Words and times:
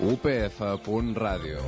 upf.radio. 0.00 1.60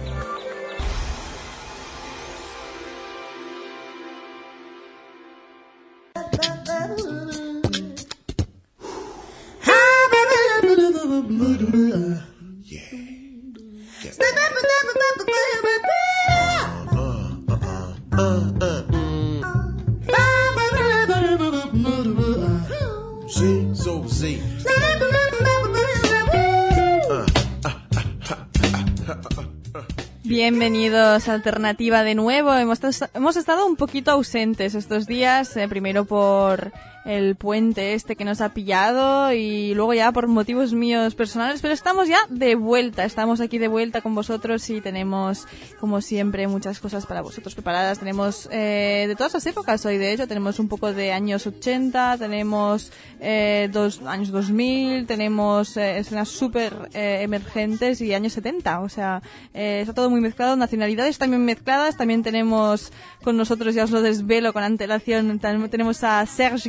Bienvenidos 30.61 31.27
a 31.27 31.33
Alternativa 31.33 32.03
de 32.03 32.15
nuevo. 32.15 32.53
Hemos, 32.53 32.81
hemos 33.15 33.37
estado 33.39 33.65
un 33.65 33.77
poquito 33.77 34.11
ausentes 34.11 34.75
estos 34.75 35.07
días, 35.07 35.57
eh, 35.57 35.67
primero 35.69 36.05
por 36.05 36.71
el 37.05 37.37
puente 37.37 37.95
este 37.95 38.17
que 38.17 38.25
nos 38.25 38.41
ha 38.41 38.51
pillado 38.51 39.33
y 39.33 39.75
luego 39.75 39.95
ya 39.95 40.13
por 40.13 40.27
motivos 40.29 40.73
míos 40.73 41.15
personales, 41.15 41.61
pero 41.63 41.73
estamos 41.73 42.09
ya 42.09 42.19
de 42.29 42.55
vuelta, 42.55 43.05
estamos 43.05 43.41
aquí 43.41 43.59
de 43.59 43.69
vuelta 43.69 44.01
con 44.01 44.15
vosotros 44.15 44.69
y 44.71 44.81
tenemos, 44.81 45.47
como 45.79 46.01
siempre, 46.01 46.47
muchas 46.47 46.81
cosas 46.81 47.07
para 47.07 47.23
vosotros 47.23 47.55
preparadas. 47.55 47.99
Tenemos 47.99 48.49
eh, 48.53 49.07
de 49.09 49.17
todas 49.17 49.35
las 49.35 49.47
épocas 49.47 49.85
hoy, 49.87 49.99
de 49.99 50.13
hecho, 50.13 50.29
tenemos 50.29 50.59
un 50.59 50.69
poco 50.69 50.93
de 50.93 51.13
años 51.13 51.47
80, 51.47 52.19
tenemos 52.19 52.93
eh, 53.21 53.69
dos, 53.73 54.03
años 54.03 54.31
2000, 54.31 55.07
tenemos 55.07 55.77
eh, 55.77 55.99
escenas 55.99 56.29
súper 56.29 56.91
eh, 56.95 57.21
emergentes 57.23 58.01
y 58.01 58.15
años 58.15 58.33
70, 58.35 58.81
o 58.81 58.89
sea, 58.89 59.23
eh, 59.55 59.81
está 59.81 59.95
todo 59.95 60.11
muy 60.11 60.21
mezclado, 60.21 60.57
nacionalidades 60.57 61.19
también 61.19 61.45
mezcladas, 61.45 61.97
también 61.97 62.23
tenemos 62.23 62.93
con 63.23 63.37
nosotros, 63.37 63.75
ya 63.75 63.85
os 63.85 63.91
lo 63.91 64.03
desvelo 64.03 64.53
con 64.53 64.63
antelación, 64.63 65.39
tenemos 65.39 66.05
a 66.05 66.25
Serge 66.27 66.69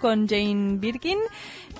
Con 0.00 0.28
Jane 0.28 0.78
Birkin, 0.78 1.18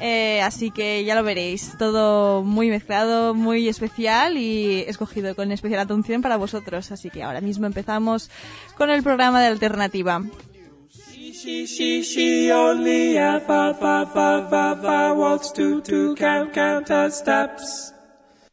eh, 0.00 0.40
así 0.42 0.70
que 0.70 1.04
ya 1.04 1.14
lo 1.14 1.22
veréis, 1.22 1.72
todo 1.78 2.42
muy 2.42 2.70
mezclado, 2.70 3.34
muy 3.34 3.68
especial 3.68 4.36
y 4.36 4.84
escogido 4.86 5.34
con 5.34 5.52
especial 5.52 5.80
atención 5.80 6.22
para 6.22 6.36
vosotros, 6.36 6.92
así 6.92 7.10
que 7.10 7.22
ahora 7.22 7.40
mismo 7.40 7.66
empezamos 7.66 8.30
con 8.76 8.90
el 8.90 9.02
programa 9.02 9.40
de 9.40 9.46
alternativa. 9.48 10.22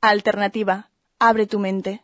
Alternativa, 0.02 0.90
abre 1.18 1.48
tu 1.48 1.60
mente. 1.60 2.02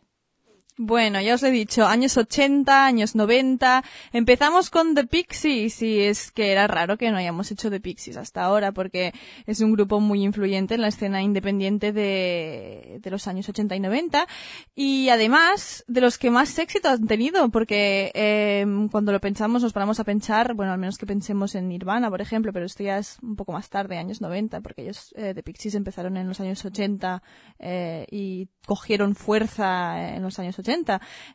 Bueno, 0.82 1.20
ya 1.20 1.34
os 1.34 1.42
he 1.42 1.50
dicho, 1.50 1.86
años 1.86 2.16
80, 2.16 2.86
años 2.86 3.14
90. 3.14 3.84
Empezamos 4.14 4.70
con 4.70 4.94
The 4.94 5.06
Pixies 5.06 5.82
y 5.82 6.00
es 6.00 6.30
que 6.30 6.52
era 6.52 6.66
raro 6.68 6.96
que 6.96 7.10
no 7.10 7.18
hayamos 7.18 7.50
hecho 7.50 7.68
The 7.68 7.80
Pixies 7.80 8.16
hasta 8.16 8.42
ahora 8.42 8.72
porque 8.72 9.12
es 9.44 9.60
un 9.60 9.72
grupo 9.72 10.00
muy 10.00 10.24
influyente 10.24 10.76
en 10.76 10.80
la 10.80 10.88
escena 10.88 11.20
independiente 11.20 11.92
de, 11.92 12.98
de 12.98 13.10
los 13.10 13.26
años 13.26 13.46
80 13.46 13.76
y 13.76 13.80
90 13.80 14.26
y 14.74 15.10
además 15.10 15.84
de 15.86 16.00
los 16.00 16.16
que 16.16 16.30
más 16.30 16.58
éxito 16.58 16.88
han 16.88 17.06
tenido 17.06 17.50
porque 17.50 18.10
eh, 18.14 18.64
cuando 18.90 19.12
lo 19.12 19.20
pensamos 19.20 19.62
nos 19.62 19.74
paramos 19.74 20.00
a 20.00 20.04
pensar, 20.04 20.54
bueno, 20.54 20.72
al 20.72 20.78
menos 20.78 20.96
que 20.96 21.04
pensemos 21.04 21.56
en 21.56 21.68
Nirvana, 21.68 22.08
por 22.08 22.22
ejemplo, 22.22 22.54
pero 22.54 22.64
esto 22.64 22.84
ya 22.84 22.96
es 22.96 23.18
un 23.20 23.36
poco 23.36 23.52
más 23.52 23.68
tarde, 23.68 23.98
años 23.98 24.22
90, 24.22 24.62
porque 24.62 24.80
ellos, 24.84 25.12
eh, 25.18 25.34
The 25.34 25.42
Pixies 25.42 25.74
empezaron 25.74 26.16
en 26.16 26.26
los 26.26 26.40
años 26.40 26.64
80 26.64 27.22
eh, 27.58 28.06
y 28.10 28.48
cogieron 28.64 29.14
fuerza 29.14 30.14
en 30.16 30.22
los 30.22 30.38
años 30.38 30.58
80 30.58 30.69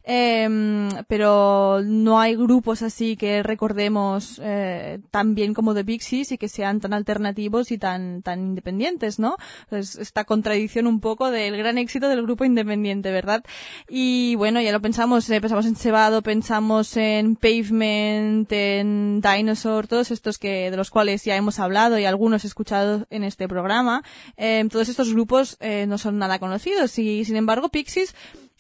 eh, 0.04 0.90
pero 1.08 1.82
no 1.84 2.20
hay 2.20 2.36
grupos 2.36 2.82
así 2.82 3.18
que 3.18 3.44
recordemos 3.44 4.40
eh, 4.44 5.00
tan 5.12 5.36
bien 5.36 5.54
como 5.54 5.74
The 5.74 5.86
Pixies 5.86 6.32
y 6.32 6.38
que 6.38 6.50
sean 6.50 6.80
tan 6.80 6.94
alternativos 6.94 7.72
y 7.72 7.78
tan, 7.78 8.22
tan 8.22 8.40
independientes, 8.40 9.20
¿no? 9.20 9.36
Pues 9.70 9.96
esta 9.96 10.24
contradicción 10.24 10.88
un 10.88 11.00
poco 11.00 11.32
del 11.32 11.58
gran 11.58 11.78
éxito 11.78 12.08
del 12.08 12.24
grupo 12.24 12.46
independiente, 12.46 13.12
¿verdad? 13.12 13.44
Y 13.90 14.36
bueno, 14.36 14.62
ya 14.62 14.72
lo 14.72 14.82
pensamos, 14.82 15.30
eh, 15.30 15.42
pensamos 15.42 15.66
en 15.66 15.76
Cebado, 15.76 16.22
pensamos 16.22 16.96
en 16.98 17.36
Pavement, 17.36 18.52
en 18.52 19.22
Dinosaur, 19.22 19.88
todos 19.88 20.12
estos 20.12 20.38
que, 20.38 20.72
de 20.72 20.78
los 20.78 20.90
cuales 20.90 21.24
ya 21.24 21.36
hemos 21.36 21.60
hablado 21.60 22.00
y 22.00 22.06
algunos 22.06 22.46
escuchado 22.46 23.06
en 23.10 23.24
este 23.24 23.48
programa, 23.48 24.04
eh, 24.38 24.66
todos 24.72 24.90
estos 24.90 25.14
grupos 25.14 25.58
eh, 25.60 25.86
no 25.88 25.98
son 25.98 26.18
nada 26.18 26.40
conocidos 26.40 26.98
y 27.00 27.26
sin 27.26 27.36
embargo 27.36 27.70
Pixies 27.70 28.16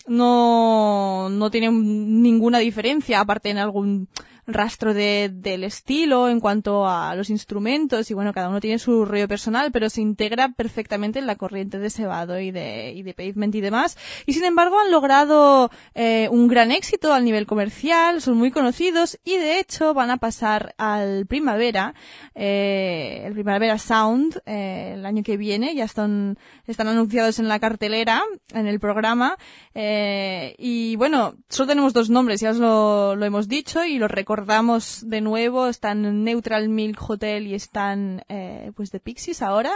no, 0.07 1.29
no 1.29 1.51
tiene 1.51 1.71
ninguna 1.71 2.59
diferencia, 2.59 3.19
aparte 3.19 3.49
en 3.49 3.57
algún 3.57 4.07
rastro 4.47 4.93
de, 4.93 5.29
del 5.33 5.63
estilo 5.63 6.29
en 6.29 6.39
cuanto 6.39 6.87
a 6.87 7.15
los 7.15 7.29
instrumentos 7.29 8.11
y 8.11 8.13
bueno, 8.13 8.33
cada 8.33 8.49
uno 8.49 8.59
tiene 8.59 8.79
su 8.79 9.05
rollo 9.05 9.27
personal, 9.27 9.71
pero 9.71 9.89
se 9.89 10.01
integra 10.01 10.49
perfectamente 10.49 11.19
en 11.19 11.27
la 11.27 11.35
corriente 11.35 11.79
de 11.79 11.89
Cebado 11.89 12.39
y 12.39 12.51
de, 12.51 12.93
y 12.93 13.03
de 13.03 13.13
Pavement 13.13 13.53
y 13.55 13.61
demás. 13.61 13.97
Y 14.25 14.33
sin 14.33 14.43
embargo 14.43 14.79
han 14.79 14.91
logrado 14.91 15.71
eh, 15.93 16.27
un 16.31 16.47
gran 16.47 16.71
éxito 16.71 17.13
al 17.13 17.25
nivel 17.25 17.45
comercial, 17.45 18.21
son 18.21 18.37
muy 18.37 18.51
conocidos 18.51 19.19
y 19.23 19.37
de 19.37 19.59
hecho 19.59 19.93
van 19.93 20.11
a 20.11 20.17
pasar 20.17 20.75
al 20.77 21.25
Primavera, 21.25 21.95
eh, 22.35 23.23
el 23.25 23.33
Primavera 23.33 23.77
Sound, 23.77 24.41
eh, 24.45 24.93
el 24.95 25.05
año 25.05 25.23
que 25.23 25.37
viene, 25.37 25.75
ya 25.75 25.85
están, 25.85 26.37
están 26.67 26.87
anunciados 26.87 27.39
en 27.39 27.47
la 27.47 27.59
cartelera, 27.59 28.21
en 28.53 28.67
el 28.67 28.79
programa, 28.79 29.37
eh, 29.73 30.55
y 30.57 30.95
bueno, 30.97 31.35
solo 31.49 31.67
tenemos 31.67 31.93
dos 31.93 32.09
nombres, 32.09 32.41
ya 32.41 32.51
os 32.51 32.57
lo, 32.57 33.15
lo 33.15 33.25
hemos 33.25 33.47
dicho 33.47 33.83
y 33.83 33.97
los 33.97 34.11
recordamos 34.35 35.07
de 35.07 35.21
nuevo, 35.21 35.67
están 35.67 36.25
Neutral 36.25 36.67
Milk 36.67 37.09
Hotel 37.09 37.47
y 37.47 37.53
están 37.53 38.25
eh, 38.27 38.73
pues 38.75 38.91
de 38.91 38.99
Pixies 38.99 39.41
ahora. 39.41 39.71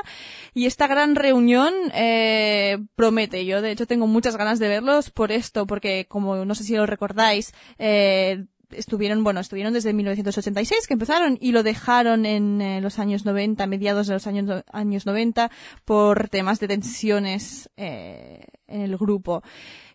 Y 0.53 0.65
esta 0.65 0.85
gran 0.85 1.15
reunión 1.15 1.73
eh, 1.93 2.77
promete. 2.95 3.45
Yo 3.45 3.61
de 3.61 3.71
hecho 3.71 3.87
tengo 3.87 4.05
muchas 4.05 4.35
ganas 4.35 4.59
de 4.59 4.67
verlos 4.67 5.11
por 5.11 5.31
esto, 5.31 5.65
porque 5.65 6.07
como 6.09 6.43
no 6.43 6.55
sé 6.55 6.65
si 6.65 6.75
lo 6.75 6.85
recordáis, 6.85 7.53
eh, 7.77 8.47
estuvieron, 8.71 9.23
bueno, 9.23 9.39
estuvieron 9.39 9.73
desde 9.73 9.93
1986 9.93 10.87
que 10.87 10.93
empezaron 10.93 11.37
y 11.39 11.51
lo 11.51 11.63
dejaron 11.63 12.25
en 12.25 12.61
eh, 12.61 12.81
los 12.81 12.99
años 12.99 13.25
90, 13.25 13.65
mediados 13.67 14.07
de 14.07 14.13
los 14.13 14.27
años, 14.27 14.63
años 14.71 15.05
90 15.05 15.49
por 15.85 16.29
temas 16.29 16.59
de 16.59 16.67
tensiones 16.67 17.69
eh, 17.77 18.45
en 18.67 18.81
el 18.81 18.97
grupo. 18.97 19.41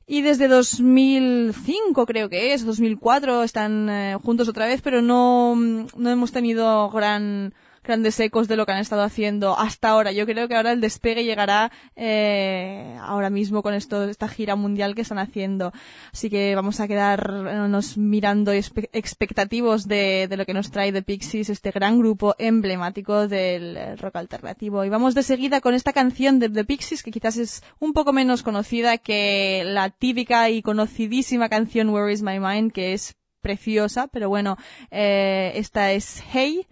Y 0.07 0.21
desde 0.21 0.49
2005 0.49 2.05
creo 2.07 2.29
que 2.29 2.53
es, 2.53 2.67
2004 2.67 3.43
están 3.43 3.89
eh, 3.89 4.17
juntos 4.23 4.49
otra 4.49 4.67
vez, 4.67 4.83
pero 4.83 5.01
no, 5.01 5.57
no 5.57 6.11
hemos 6.11 6.31
tenido 6.31 6.91
gran, 6.91 7.55
grandes 7.85 8.19
ecos 8.19 8.49
de 8.49 8.57
lo 8.57 8.67
que 8.67 8.73
han 8.73 8.79
estado 8.79 9.03
haciendo 9.03 9.57
hasta 9.59 9.91
ahora. 9.91 10.11
Yo 10.11 10.27
creo 10.27 10.49
que 10.49 10.57
ahora 10.57 10.73
el 10.73 10.81
despegue 10.81 11.25
llegará 11.25 11.71
eh, 11.95 12.97
ahora 13.01 13.31
mismo 13.31 13.63
con 13.63 13.75
esto, 13.75 14.05
esta 14.09 14.29
gira 14.29 14.57
mundial 14.57 14.95
que 14.95 15.03
están 15.03 15.19
haciendo. 15.19 15.73
Así 16.13 16.31
que 16.31 16.55
vamos 16.55 16.81
a 16.81 16.89
quedarnos 16.89 17.97
mirando 17.97 18.53
expectativos 18.53 19.87
de, 19.87 20.29
lo 20.37 20.47
que 20.47 20.55
nos 20.55 20.71
trae 20.71 20.93
The 20.93 21.03
Pixies, 21.03 21.51
este 21.51 21.71
gran 21.71 21.99
grupo 21.99 22.35
emblemático 22.39 23.29
del 23.29 23.99
rock 23.99 24.17
alternativo. 24.17 24.85
Y 24.85 24.89
vamos 24.89 25.15
de 25.15 25.23
seguida 25.23 25.61
con 25.61 25.75
esta 25.75 25.93
canción 25.93 26.39
de 26.39 26.49
The 26.49 26.65
Pixies, 26.65 27.03
que 27.03 27.11
quizás 27.11 27.37
es 27.37 27.63
un 27.79 27.93
poco 27.93 28.13
menos 28.13 28.43
conocida 28.43 28.99
que 28.99 29.63
la 29.65 29.91
típica 29.91 30.51
y 30.51 30.63
conocidísima 30.63 31.49
canción 31.49 31.91
Where 31.91 32.13
is 32.13 32.23
My 32.23 32.41
Mind, 32.41 32.73
que 32.73 32.95
es 32.95 33.17
preciosa, 33.45 34.09
pero 34.09 34.29
bueno, 34.29 34.57
eh, 34.91 35.53
esta 35.55 35.93
es 35.93 36.25
Hey 36.33 36.67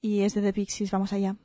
y 0.00 0.22
es 0.22 0.34
de 0.34 0.42
The 0.42 0.52
Pixies, 0.52 0.90
vamos 0.90 1.12
allá. 1.12 1.36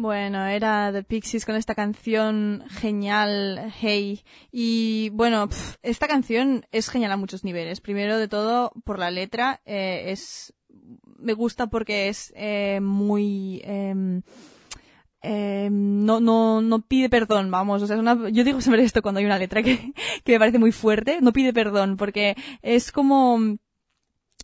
Bueno, 0.00 0.46
era 0.46 0.90
The 0.94 1.02
Pixies 1.02 1.44
con 1.44 1.56
esta 1.56 1.74
canción 1.74 2.64
genial, 2.70 3.70
Hey. 3.78 4.22
Y 4.50 5.10
bueno, 5.10 5.46
pf, 5.46 5.76
esta 5.82 6.08
canción 6.08 6.64
es 6.72 6.88
genial 6.88 7.12
a 7.12 7.18
muchos 7.18 7.44
niveles. 7.44 7.82
Primero 7.82 8.16
de 8.16 8.26
todo, 8.26 8.72
por 8.84 8.98
la 8.98 9.10
letra, 9.10 9.60
eh, 9.66 10.04
es, 10.06 10.54
me 11.18 11.34
gusta 11.34 11.66
porque 11.66 12.08
es 12.08 12.32
eh, 12.34 12.80
muy, 12.80 13.60
em, 13.62 14.22
no, 15.22 16.18
no, 16.18 16.62
no 16.62 16.80
pide 16.80 17.10
perdón, 17.10 17.50
vamos, 17.50 17.82
o 17.82 17.86
sea, 17.86 17.96
es 17.96 18.00
una, 18.00 18.30
yo 18.30 18.42
digo 18.42 18.62
siempre 18.62 18.82
esto 18.82 19.02
cuando 19.02 19.18
hay 19.18 19.26
una 19.26 19.38
letra 19.38 19.62
que, 19.62 19.92
que 20.24 20.32
me 20.32 20.38
parece 20.38 20.58
muy 20.58 20.72
fuerte, 20.72 21.20
no 21.20 21.34
pide 21.34 21.52
perdón, 21.52 21.98
porque 21.98 22.36
es 22.62 22.90
como, 22.90 23.38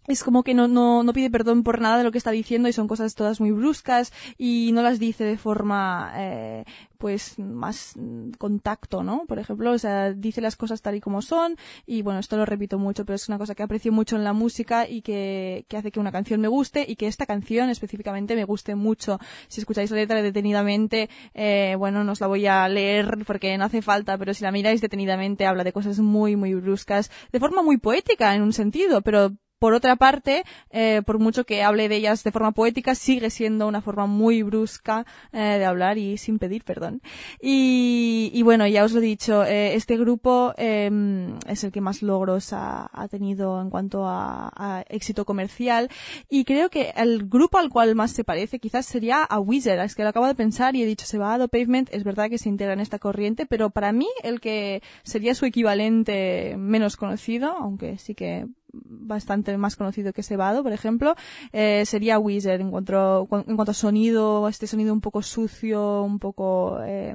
es 0.06 0.22
como 0.22 0.42
que 0.42 0.54
no, 0.54 0.68
no, 0.68 1.02
no 1.02 1.12
pide 1.12 1.30
perdón 1.30 1.62
por 1.62 1.80
nada 1.80 1.98
de 1.98 2.04
lo 2.04 2.12
que 2.12 2.18
está 2.18 2.30
diciendo 2.30 2.68
y 2.68 2.72
son 2.72 2.88
cosas 2.88 3.14
todas 3.14 3.40
muy 3.40 3.50
bruscas 3.50 4.12
y 4.38 4.70
no 4.72 4.82
las 4.82 4.98
dice 4.98 5.24
de 5.24 5.38
forma 5.38 6.12
eh, 6.16 6.64
pues 6.98 7.38
más 7.38 7.92
mm, 7.96 8.30
contacto, 8.38 9.02
¿no? 9.02 9.24
Por 9.26 9.38
ejemplo, 9.38 9.72
o 9.72 9.78
sea, 9.78 10.12
dice 10.12 10.40
las 10.40 10.56
cosas 10.56 10.82
tal 10.82 10.94
y 10.94 11.00
como 11.00 11.22
son 11.22 11.56
y 11.86 12.02
bueno, 12.02 12.20
esto 12.20 12.36
lo 12.36 12.46
repito 12.46 12.78
mucho, 12.78 13.04
pero 13.04 13.16
es 13.16 13.28
una 13.28 13.38
cosa 13.38 13.54
que 13.54 13.62
aprecio 13.62 13.92
mucho 13.92 14.16
en 14.16 14.24
la 14.24 14.32
música 14.32 14.88
y 14.88 15.02
que, 15.02 15.66
que 15.68 15.76
hace 15.76 15.90
que 15.90 16.00
una 16.00 16.12
canción 16.12 16.40
me 16.40 16.48
guste 16.48 16.84
y 16.88 16.96
que 16.96 17.06
esta 17.06 17.26
canción 17.26 17.70
específicamente 17.70 18.34
me 18.34 18.44
guste 18.44 18.74
mucho. 18.74 19.18
Si 19.48 19.60
escucháis 19.60 19.90
la 19.90 19.96
letra 19.98 20.22
detenidamente, 20.22 21.08
eh, 21.34 21.74
bueno, 21.78 22.04
no 22.04 22.12
os 22.12 22.20
la 22.20 22.26
voy 22.26 22.46
a 22.46 22.68
leer 22.68 23.18
porque 23.26 23.56
no 23.58 23.64
hace 23.64 23.82
falta, 23.82 24.16
pero 24.18 24.34
si 24.34 24.44
la 24.44 24.52
miráis 24.52 24.80
detenidamente 24.80 25.46
habla 25.46 25.64
de 25.64 25.72
cosas 25.72 25.98
muy, 25.98 26.36
muy 26.36 26.54
bruscas, 26.54 27.10
de 27.32 27.40
forma 27.40 27.62
muy 27.62 27.78
poética 27.78 28.34
en 28.34 28.42
un 28.42 28.52
sentido, 28.52 29.02
pero 29.02 29.32
por 29.58 29.74
otra 29.74 29.96
parte, 29.96 30.44
eh, 30.70 31.02
por 31.06 31.18
mucho 31.18 31.44
que 31.44 31.62
hable 31.62 31.88
de 31.88 31.96
ellas 31.96 32.24
de 32.24 32.32
forma 32.32 32.52
poética, 32.52 32.94
sigue 32.94 33.30
siendo 33.30 33.66
una 33.66 33.80
forma 33.80 34.06
muy 34.06 34.42
brusca 34.42 35.06
eh, 35.32 35.38
de 35.38 35.64
hablar 35.64 35.98
y 35.98 36.18
sin 36.18 36.38
pedir 36.38 36.64
perdón. 36.64 37.00
Y, 37.40 38.30
y 38.34 38.42
bueno, 38.42 38.66
ya 38.66 38.84
os 38.84 38.92
lo 38.92 38.98
he 39.00 39.02
dicho, 39.02 39.44
eh, 39.44 39.74
este 39.74 39.96
grupo 39.96 40.52
em, 40.56 41.38
es 41.46 41.64
el 41.64 41.72
que 41.72 41.80
más 41.80 42.02
logros 42.02 42.52
ha, 42.52 42.90
ha 42.92 43.08
tenido 43.08 43.60
en 43.60 43.70
cuanto 43.70 44.06
a, 44.06 44.50
a, 44.54 44.84
éxito 44.88 45.24
comercial 45.24 45.90
y 46.28 46.44
creo 46.44 46.70
que 46.70 46.92
el 46.96 47.28
grupo 47.28 47.58
al 47.58 47.70
cual 47.70 47.94
más 47.94 48.12
se 48.12 48.24
parece 48.24 48.58
quizás 48.58 48.86
sería 48.86 49.22
a 49.22 49.40
Wizard. 49.40 49.80
Es 49.80 49.94
que 49.94 50.02
lo 50.02 50.10
acabo 50.10 50.26
de 50.26 50.34
pensar 50.34 50.76
y 50.76 50.82
he 50.82 50.86
dicho, 50.86 51.06
se 51.06 51.18
va 51.18 51.34
a 51.34 51.48
Pavement, 51.48 51.88
es 51.92 52.04
verdad 52.04 52.30
que 52.30 52.38
se 52.38 52.48
integra 52.48 52.72
en 52.72 52.80
esta 52.80 52.98
corriente, 52.98 53.46
pero 53.46 53.70
para 53.70 53.92
mí 53.92 54.08
el 54.22 54.40
que 54.40 54.82
sería 55.02 55.34
su 55.34 55.44
equivalente 55.46 56.56
menos 56.58 56.96
conocido, 56.96 57.56
aunque 57.56 57.98
sí 57.98 58.14
que 58.14 58.46
bastante 58.84 59.56
más 59.56 59.76
conocido 59.76 60.12
que 60.12 60.22
Sebado, 60.22 60.62
por 60.62 60.72
ejemplo, 60.72 61.14
eh, 61.52 61.84
sería 61.86 62.18
Wizard 62.18 62.60
en 62.60 62.70
cuanto, 62.70 63.28
en 63.46 63.56
cuanto 63.56 63.70
a 63.70 63.74
sonido, 63.74 64.48
este 64.48 64.66
sonido 64.66 64.92
un 64.92 65.00
poco 65.00 65.22
sucio, 65.22 66.02
un 66.02 66.18
poco 66.18 66.78
eh, 66.82 67.14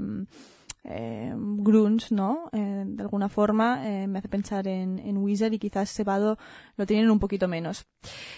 eh, 0.84 1.32
grunge, 1.36 2.08
¿no? 2.10 2.50
Eh, 2.54 2.84
de 2.88 3.04
alguna 3.04 3.30
forma 3.30 3.88
eh, 3.88 4.08
me 4.08 4.18
hace 4.18 4.30
pensar 4.30 4.68
en, 4.68 4.98
en 4.98 5.18
Wizard 5.18 5.54
y 5.54 5.60
quizás 5.60 5.92
Sebado 5.92 6.40
lo 6.76 6.88
tienen 6.88 7.12
un 7.12 7.20
poquito 7.20 7.48
menos. 7.48 7.86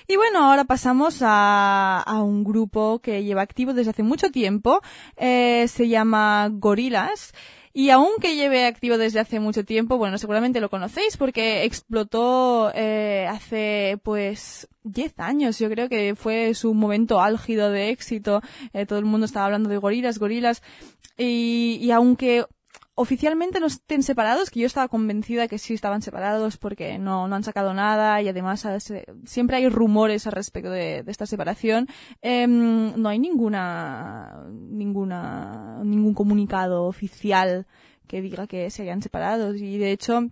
Y 0.09 0.17
bueno, 0.17 0.43
ahora 0.43 0.65
pasamos 0.65 1.21
a, 1.21 2.01
a 2.01 2.21
un 2.21 2.43
grupo 2.43 2.99
que 2.99 3.23
lleva 3.23 3.43
activo 3.43 3.73
desde 3.73 3.91
hace 3.91 4.03
mucho 4.03 4.29
tiempo, 4.29 4.81
se 5.17 5.87
llama 5.87 6.49
Gorillaz. 6.51 7.31
Y 7.75 7.89
aunque 7.89 8.35
lleve 8.35 8.67
activo 8.67 8.99
desde 8.99 9.19
hace 9.19 9.39
mucho 9.39 9.65
tiempo, 9.65 9.97
bueno, 9.97 10.19
seguramente 10.19 10.61
lo 10.61 10.69
conocéis 10.69 11.17
porque 11.17 11.63
explotó 11.63 12.71
eh, 12.75 13.27
hace 13.27 13.99
pues 14.03 14.67
10 14.83 15.19
años. 15.19 15.57
Yo 15.57 15.69
creo 15.71 15.89
que 15.89 16.13
fue 16.15 16.53
su 16.53 16.75
momento 16.75 17.19
álgido 17.19 17.71
de 17.71 17.89
éxito. 17.89 18.41
Eh, 18.73 18.85
todo 18.85 18.99
el 18.99 19.05
mundo 19.05 19.25
estaba 19.25 19.47
hablando 19.47 19.69
de 19.69 19.77
gorilas, 19.77 20.19
gorilas. 20.19 20.61
Y, 21.17 21.79
y 21.81 21.89
aunque 21.89 22.45
oficialmente 22.95 23.59
no 23.59 23.67
estén 23.67 24.03
separados, 24.03 24.49
que 24.49 24.59
yo 24.59 24.67
estaba 24.67 24.87
convencida 24.87 25.47
que 25.47 25.57
sí 25.57 25.73
estaban 25.73 26.01
separados 26.01 26.57
porque 26.57 26.99
no, 26.99 27.27
no 27.27 27.35
han 27.35 27.43
sacado 27.43 27.73
nada 27.73 28.21
y 28.21 28.27
además 28.27 28.67
siempre 29.25 29.57
hay 29.57 29.69
rumores 29.69 30.27
al 30.27 30.33
respecto 30.33 30.69
de, 30.69 31.03
esta 31.07 31.25
separación. 31.25 31.87
Eh, 32.21 32.47
no 32.47 33.09
hay 33.09 33.19
ninguna, 33.19 34.45
ninguna, 34.51 35.81
ningún 35.83 36.13
comunicado 36.13 36.85
oficial 36.85 37.65
que 38.07 38.21
diga 38.21 38.47
que 38.47 38.69
se 38.69 38.83
hayan 38.83 39.01
separado 39.01 39.55
y 39.55 39.77
de 39.77 39.91
hecho 39.91 40.29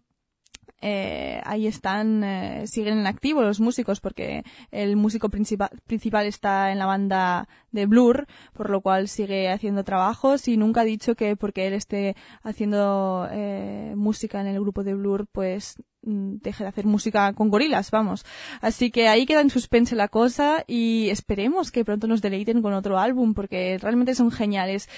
eh, 0.81 1.41
ahí 1.45 1.67
están, 1.67 2.23
eh, 2.23 2.65
siguen 2.65 2.97
en 2.97 3.07
activo 3.07 3.41
los 3.41 3.59
músicos 3.59 4.00
porque 4.00 4.43
el 4.71 4.95
músico 4.95 5.29
principal, 5.29 5.69
principal 5.85 6.25
está 6.25 6.71
en 6.71 6.79
la 6.79 6.88
banda 6.88 7.47
de 7.71 7.85
Blur, 7.85 8.27
por 8.53 8.69
lo 8.69 8.81
cual 8.81 9.07
sigue 9.07 9.50
haciendo 9.50 9.83
trabajos 9.83 10.47
y 10.47 10.57
nunca 10.57 10.81
ha 10.81 10.85
dicho 10.85 11.15
que 11.15 11.35
porque 11.35 11.67
él 11.67 11.73
esté 11.73 12.15
haciendo 12.43 13.27
eh, 13.31 13.93
música 13.95 14.41
en 14.41 14.47
el 14.47 14.59
grupo 14.59 14.83
de 14.83 14.95
Blur, 14.95 15.27
pues 15.31 15.75
mm, 16.01 16.38
deje 16.41 16.63
de 16.63 16.69
hacer 16.69 16.85
música 16.85 17.31
con 17.33 17.50
gorilas, 17.50 17.91
vamos. 17.91 18.25
Así 18.61 18.91
que 18.91 19.07
ahí 19.07 19.25
queda 19.25 19.41
en 19.41 19.50
suspense 19.50 19.95
la 19.95 20.07
cosa 20.07 20.63
y 20.67 21.09
esperemos 21.09 21.71
que 21.71 21.85
pronto 21.85 22.07
nos 22.07 22.21
deleiten 22.21 22.61
con 22.61 22.73
otro 22.73 22.97
álbum 22.97 23.33
porque 23.33 23.77
realmente 23.79 24.15
son 24.15 24.31
geniales. 24.31 24.89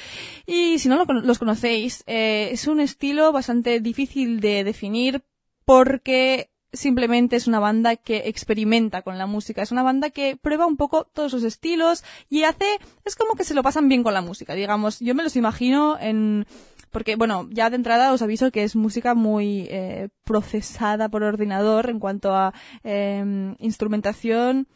Y 0.45 0.79
si 0.79 0.89
no 0.89 0.97
lo, 0.97 1.05
los 1.21 1.39
conocéis, 1.39 2.03
eh, 2.07 2.49
es 2.51 2.67
un 2.67 2.79
estilo 2.79 3.31
bastante 3.31 3.79
difícil 3.79 4.39
de 4.39 4.63
definir 4.63 5.23
porque 5.65 6.49
simplemente 6.73 7.35
es 7.35 7.47
una 7.47 7.59
banda 7.59 7.95
que 7.95 8.23
experimenta 8.25 9.03
con 9.03 9.17
la 9.17 9.27
música, 9.27 9.61
es 9.61 9.71
una 9.71 9.83
banda 9.83 10.09
que 10.09 10.37
prueba 10.37 10.65
un 10.65 10.75
poco 10.75 11.05
todos 11.05 11.33
los 11.33 11.43
estilos 11.43 12.03
y 12.29 12.43
hace, 12.43 12.65
es 13.05 13.15
como 13.15 13.35
que 13.35 13.43
se 13.43 13.53
lo 13.53 13.61
pasan 13.61 13.87
bien 13.87 14.03
con 14.03 14.13
la 14.13 14.21
música, 14.21 14.55
digamos, 14.55 14.99
yo 14.99 15.13
me 15.13 15.23
los 15.23 15.35
imagino 15.35 15.97
en, 15.99 16.47
porque 16.91 17.15
bueno, 17.15 17.47
ya 17.51 17.69
de 17.69 17.75
entrada 17.75 18.11
os 18.11 18.21
aviso 18.21 18.51
que 18.51 18.63
es 18.63 18.75
música 18.75 19.13
muy 19.13 19.67
eh, 19.69 20.09
procesada 20.23 21.09
por 21.09 21.23
ordenador 21.23 21.89
en 21.89 21.99
cuanto 21.99 22.35
a 22.35 22.53
eh, 22.83 23.55
instrumentación, 23.59 24.67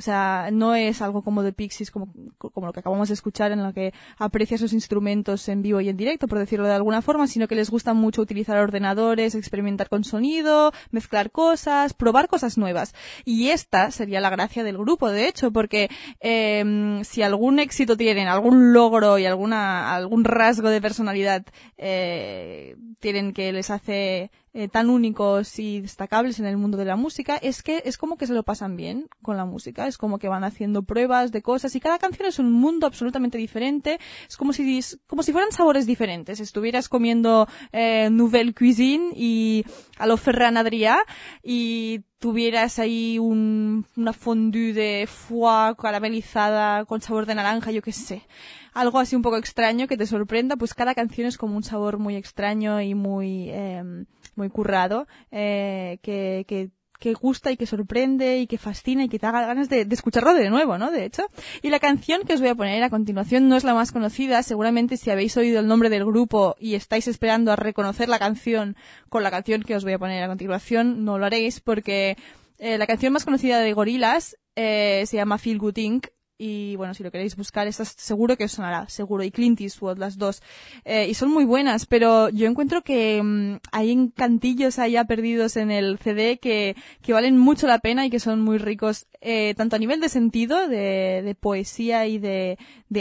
o 0.00 0.02
sea, 0.02 0.48
no 0.50 0.74
es 0.74 1.02
algo 1.02 1.20
como 1.20 1.42
de 1.42 1.52
Pixies, 1.52 1.90
como, 1.90 2.10
como 2.38 2.66
lo 2.66 2.72
que 2.72 2.80
acabamos 2.80 3.08
de 3.08 3.12
escuchar, 3.12 3.52
en 3.52 3.62
lo 3.62 3.74
que 3.74 3.92
aprecia 4.16 4.56
sus 4.56 4.72
instrumentos 4.72 5.46
en 5.50 5.60
vivo 5.60 5.82
y 5.82 5.90
en 5.90 5.98
directo, 5.98 6.26
por 6.26 6.38
decirlo 6.38 6.66
de 6.66 6.72
alguna 6.72 7.02
forma, 7.02 7.26
sino 7.26 7.46
que 7.46 7.54
les 7.54 7.68
gusta 7.68 7.92
mucho 7.92 8.22
utilizar 8.22 8.56
ordenadores, 8.56 9.34
experimentar 9.34 9.90
con 9.90 10.02
sonido, 10.02 10.72
mezclar 10.90 11.30
cosas, 11.30 11.92
probar 11.92 12.28
cosas 12.28 12.56
nuevas. 12.56 12.94
Y 13.26 13.50
esta 13.50 13.90
sería 13.90 14.22
la 14.22 14.30
gracia 14.30 14.64
del 14.64 14.78
grupo, 14.78 15.10
de 15.10 15.28
hecho, 15.28 15.50
porque 15.50 15.90
eh, 16.20 17.02
si 17.04 17.20
algún 17.22 17.58
éxito 17.58 17.98
tienen, 17.98 18.26
algún 18.26 18.72
logro 18.72 19.18
y 19.18 19.26
alguna, 19.26 19.94
algún 19.94 20.24
rasgo 20.24 20.70
de 20.70 20.80
personalidad 20.80 21.44
eh, 21.76 22.74
tienen 23.00 23.34
que 23.34 23.52
les 23.52 23.68
hace 23.68 24.30
eh, 24.52 24.68
tan 24.68 24.90
únicos 24.90 25.58
y 25.58 25.80
destacables 25.80 26.40
en 26.40 26.46
el 26.46 26.56
mundo 26.56 26.76
de 26.76 26.84
la 26.84 26.96
música 26.96 27.36
es 27.36 27.62
que 27.62 27.82
es 27.84 27.96
como 27.96 28.16
que 28.16 28.26
se 28.26 28.34
lo 28.34 28.42
pasan 28.42 28.76
bien 28.76 29.08
con 29.22 29.36
la 29.36 29.44
música, 29.44 29.86
es 29.86 29.96
como 29.96 30.18
que 30.18 30.28
van 30.28 30.44
haciendo 30.44 30.82
pruebas 30.82 31.30
de 31.30 31.42
cosas 31.42 31.74
y 31.76 31.80
cada 31.80 31.98
canción 31.98 32.28
es 32.28 32.38
un 32.38 32.52
mundo 32.52 32.86
absolutamente 32.86 33.38
diferente, 33.38 33.98
es 34.28 34.36
como 34.36 34.52
si 34.52 34.80
como 35.06 35.22
si 35.22 35.32
fueran 35.32 35.52
sabores 35.52 35.86
diferentes, 35.86 36.40
estuvieras 36.40 36.88
comiendo 36.88 37.46
eh, 37.72 38.08
nouvelle 38.10 38.54
cuisine 38.54 39.12
y 39.14 39.64
a 39.98 40.06
lo 40.06 40.16
Ferran 40.16 40.56
Adrià 40.56 40.98
y 41.42 42.04
tuvieras 42.20 42.78
ahí 42.78 43.18
un, 43.18 43.86
una 43.96 44.12
fondue 44.12 44.72
de 44.72 45.08
foie 45.08 45.74
caramelizada 45.76 46.84
con 46.84 47.00
sabor 47.00 47.26
de 47.26 47.34
naranja, 47.34 47.72
yo 47.72 47.82
qué 47.82 47.92
sé. 47.92 48.22
Algo 48.72 49.00
así 49.00 49.16
un 49.16 49.22
poco 49.22 49.38
extraño 49.38 49.88
que 49.88 49.96
te 49.96 50.06
sorprenda, 50.06 50.56
pues 50.56 50.74
cada 50.74 50.94
canción 50.94 51.26
es 51.26 51.38
como 51.38 51.56
un 51.56 51.64
sabor 51.64 51.98
muy 51.98 52.14
extraño 52.14 52.80
y 52.80 52.94
muy, 52.94 53.48
eh, 53.48 54.04
muy 54.36 54.50
currado, 54.50 55.08
eh, 55.32 55.98
que, 56.02 56.44
que 56.46 56.70
que 57.00 57.14
gusta 57.14 57.50
y 57.50 57.56
que 57.56 57.66
sorprende 57.66 58.38
y 58.38 58.46
que 58.46 58.58
fascina 58.58 59.04
y 59.04 59.08
que 59.08 59.18
te 59.18 59.26
haga 59.26 59.46
ganas 59.46 59.68
de, 59.68 59.86
escucharlo 59.90 60.34
de 60.34 60.50
nuevo, 60.50 60.78
¿no? 60.78 60.92
De 60.92 61.04
hecho. 61.04 61.24
Y 61.62 61.70
la 61.70 61.80
canción 61.80 62.22
que 62.22 62.34
os 62.34 62.40
voy 62.40 62.50
a 62.50 62.54
poner 62.54 62.82
a 62.84 62.90
continuación 62.90 63.48
no 63.48 63.56
es 63.56 63.64
la 63.64 63.74
más 63.74 63.90
conocida. 63.90 64.42
Seguramente 64.44 64.96
si 64.96 65.10
habéis 65.10 65.36
oído 65.36 65.58
el 65.58 65.66
nombre 65.66 65.90
del 65.90 66.04
grupo 66.04 66.54
y 66.60 66.74
estáis 66.74 67.08
esperando 67.08 67.50
a 67.50 67.56
reconocer 67.56 68.08
la 68.08 68.18
canción 68.18 68.76
con 69.08 69.22
la 69.22 69.30
canción 69.30 69.62
que 69.62 69.74
os 69.74 69.82
voy 69.82 69.94
a 69.94 69.98
poner 69.98 70.22
a 70.22 70.28
continuación, 70.28 71.04
no 71.04 71.18
lo 71.18 71.26
haréis 71.26 71.60
porque 71.60 72.16
eh, 72.58 72.78
la 72.78 72.86
canción 72.86 73.12
más 73.12 73.24
conocida 73.24 73.58
de 73.58 73.72
Gorilas 73.72 74.36
eh, 74.54 75.04
se 75.06 75.16
llama 75.16 75.38
Feel 75.38 75.58
Good 75.58 75.78
Inc 75.78 76.06
y 76.40 76.74
bueno, 76.76 76.94
si 76.94 77.02
lo 77.02 77.10
queréis 77.10 77.36
buscar, 77.36 77.66
estás 77.66 77.94
seguro 77.98 78.34
que 78.38 78.44
os 78.44 78.52
sonará, 78.52 78.88
seguro, 78.88 79.22
y 79.22 79.30
Clint 79.30 79.60
Eastwood, 79.60 79.98
las 79.98 80.16
dos. 80.16 80.42
Eh, 80.86 81.06
y 81.10 81.12
son 81.12 81.30
muy 81.30 81.44
buenas, 81.44 81.84
pero 81.84 82.30
yo 82.30 82.46
encuentro 82.46 82.80
que 82.80 83.20
mmm, 83.22 83.56
hay 83.72 83.90
encantillos 83.90 84.78
allá 84.78 85.04
perdidos 85.04 85.58
en 85.58 85.70
el 85.70 85.98
CD 85.98 86.38
que, 86.38 86.76
que 87.02 87.12
valen 87.12 87.36
mucho 87.36 87.66
la 87.66 87.78
pena 87.78 88.06
y 88.06 88.10
que 88.10 88.20
son 88.20 88.40
muy 88.40 88.56
ricos, 88.56 89.06
eh, 89.20 89.52
tanto 89.54 89.76
a 89.76 89.78
nivel 89.78 90.00
de 90.00 90.08
sentido, 90.08 90.66
de, 90.66 91.20
de 91.22 91.34
poesía 91.34 92.06
y 92.06 92.18
de 92.18 92.56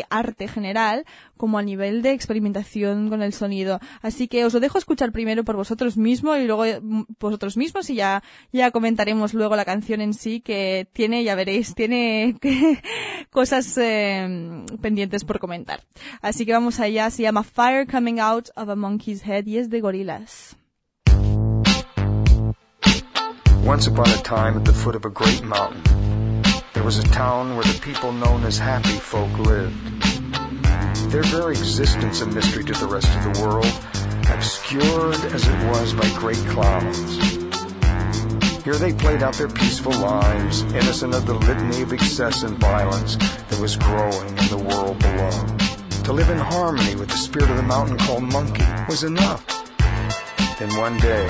arte 0.09 0.49
general, 0.49 1.05
como 1.39 1.57
a 1.57 1.63
nivel 1.63 2.01
de 2.01 2.11
experimentación 2.11 3.09
con 3.09 3.21
el 3.21 3.31
sonido. 3.31 3.79
Así 4.01 4.27
que 4.27 4.43
os 4.43 4.53
lo 4.53 4.59
dejo 4.59 4.77
escuchar 4.77 5.13
primero 5.13 5.45
por 5.45 5.55
vosotros 5.55 5.95
mismos 5.95 6.37
y 6.37 6.45
luego 6.45 6.65
mm, 6.65 7.03
vosotros 7.17 7.55
mismos 7.55 7.89
y 7.89 7.95
ya, 7.95 8.21
ya 8.51 8.71
comentaremos 8.71 9.33
luego 9.33 9.55
la 9.55 9.63
canción 9.63 10.01
en 10.01 10.13
sí 10.13 10.41
que 10.41 10.89
tiene, 10.91 11.23
ya 11.23 11.35
veréis, 11.35 11.73
tiene 11.75 12.35
cosas 13.31 13.77
eh, 13.77 14.65
pendientes 14.81 15.23
por 15.23 15.39
comentar. 15.39 15.81
Así 16.21 16.45
que 16.45 16.51
vamos 16.51 16.81
allá, 16.81 17.09
se 17.09 17.23
llama 17.23 17.43
Fire 17.43 17.87
Coming 17.87 18.19
Out 18.19 18.49
of 18.57 18.67
a 18.67 18.75
Monkey's 18.75 19.25
Head 19.25 19.45
y 19.45 19.59
es 19.59 19.69
de 19.69 19.79
Gorillaz. 19.79 20.57
Once 23.63 23.87
upon 23.87 24.09
a 24.09 24.17
time, 24.23 24.57
at 24.57 24.65
the 24.65 24.73
foot 24.73 24.95
of 24.95 25.05
a 25.05 25.09
great 25.09 25.43
mountain, 25.43 25.83
there 26.73 26.83
was 26.83 26.97
a 26.97 27.03
town 27.13 27.55
where 27.55 27.63
the 27.63 27.79
people 27.81 28.11
known 28.11 28.43
as 28.43 28.57
happy 28.57 28.97
folk 28.99 29.31
lived. 29.39 30.08
Their 31.09 31.23
very 31.23 31.57
existence 31.57 32.21
a 32.21 32.27
mystery 32.27 32.63
to 32.65 32.73
the 32.73 32.85
rest 32.85 33.07
of 33.09 33.33
the 33.33 33.41
world, 33.41 33.65
obscured 34.31 35.15
as 35.33 35.47
it 35.47 35.67
was 35.67 35.91
by 35.91 36.07
great 36.19 36.37
clouds. 36.53 37.17
Here 38.63 38.75
they 38.75 38.93
played 38.93 39.23
out 39.23 39.33
their 39.33 39.47
peaceful 39.47 39.91
lives, 39.93 40.61
innocent 40.71 41.15
of 41.15 41.25
the 41.25 41.33
litany 41.33 41.81
of 41.81 41.93
excess 41.93 42.43
and 42.43 42.59
violence 42.59 43.15
that 43.15 43.59
was 43.59 43.75
growing 43.75 44.37
in 44.37 44.47
the 44.49 44.63
world 44.63 44.99
below. 44.99 45.57
To 46.03 46.13
live 46.13 46.29
in 46.29 46.37
harmony 46.37 46.95
with 46.95 47.09
the 47.09 47.17
spirit 47.17 47.49
of 47.49 47.57
the 47.57 47.63
mountain 47.63 47.97
called 47.97 48.23
Monkey 48.23 48.65
was 48.87 49.03
enough. 49.03 49.43
Then 50.59 50.69
one 50.77 50.97
day, 50.97 51.27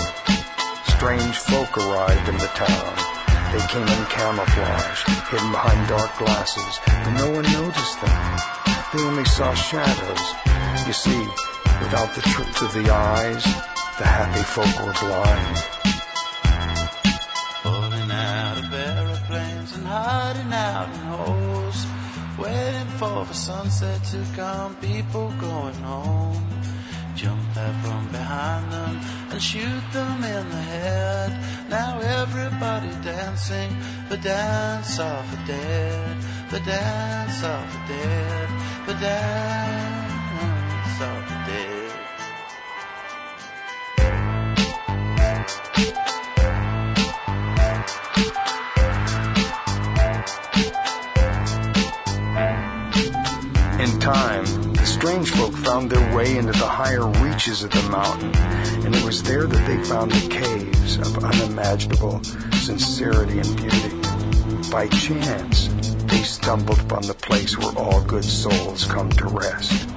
strange 0.87 1.37
folk 1.37 1.77
arrived 1.77 2.27
in 2.27 2.35
the 2.35 2.51
town. 2.53 2.95
They 3.53 3.65
came 3.67 3.87
in 3.87 4.05
camouflage, 4.07 5.03
hidden 5.29 5.51
behind 5.53 5.87
dark 5.87 6.17
glasses, 6.17 6.79
but 6.85 7.11
no 7.11 7.31
one 7.31 7.43
noticed 7.43 8.01
them. 8.01 8.58
They 8.91 9.03
only 9.03 9.25
saw 9.25 9.53
shadows. 9.53 10.23
You 10.87 10.93
see, 10.93 11.23
without 11.79 12.11
the 12.15 12.21
truth 12.21 12.61
of 12.63 12.73
the 12.73 12.89
eyes, 12.89 13.43
the 13.99 14.05
happy 14.17 14.41
folk 14.41 14.73
were 14.83 14.97
blind. 14.99 15.57
Falling 17.61 18.09
out 18.09 18.57
of 18.57 18.73
aeroplanes 18.73 19.75
and 19.75 19.85
hiding 19.85 20.51
out 20.51 20.89
in 20.89 21.01
holes. 21.01 21.85
Waiting 22.39 22.87
for 22.97 23.25
the 23.25 23.33
sunset 23.33 24.03
to 24.05 24.25
come, 24.35 24.75
people 24.77 25.31
going 25.39 25.75
home. 25.75 26.49
Jump 27.15 27.57
out 27.57 27.75
from 27.85 28.07
behind 28.07 28.71
them 28.71 28.99
and 29.29 29.39
shoot 29.39 29.83
them 29.93 30.23
in 30.23 30.49
the 30.49 30.63
head. 30.73 31.69
Now 31.69 31.99
everybody 31.99 32.89
dancing 33.03 33.69
the 34.09 34.17
dance 34.17 34.99
of 34.99 35.29
the 35.29 35.37
dead, 35.45 36.17
the 36.49 36.59
dance 36.61 37.43
of 37.43 37.63
the 37.73 37.93
dead, 37.93 38.49
the 38.89 38.95
dance 38.95 40.21
of. 41.01 41.29
In 53.79 53.99
time, 53.99 54.45
the 54.73 54.85
strange 54.85 55.29
folk 55.29 55.53
found 55.53 55.91
their 55.91 56.15
way 56.15 56.37
into 56.37 56.51
the 56.53 56.65
higher 56.65 57.05
reaches 57.05 57.63
of 57.63 57.69
the 57.69 57.83
mountain, 57.83 58.35
and 58.83 58.95
it 58.95 59.03
was 59.03 59.21
there 59.21 59.45
that 59.45 59.67
they 59.67 59.83
found 59.83 60.11
the 60.11 60.29
caves 60.29 60.97
of 60.97 61.23
unimaginable 61.23 62.23
sincerity 62.63 63.37
and 63.37 63.55
beauty. 63.55 64.69
By 64.71 64.87
chance, 64.87 65.69
they 66.09 66.23
stumbled 66.23 66.79
upon 66.79 67.03
the 67.03 67.13
place 67.13 67.57
where 67.57 67.77
all 67.77 68.01
good 68.03 68.23
souls 68.23 68.85
come 68.85 69.09
to 69.11 69.25
rest. 69.25 69.87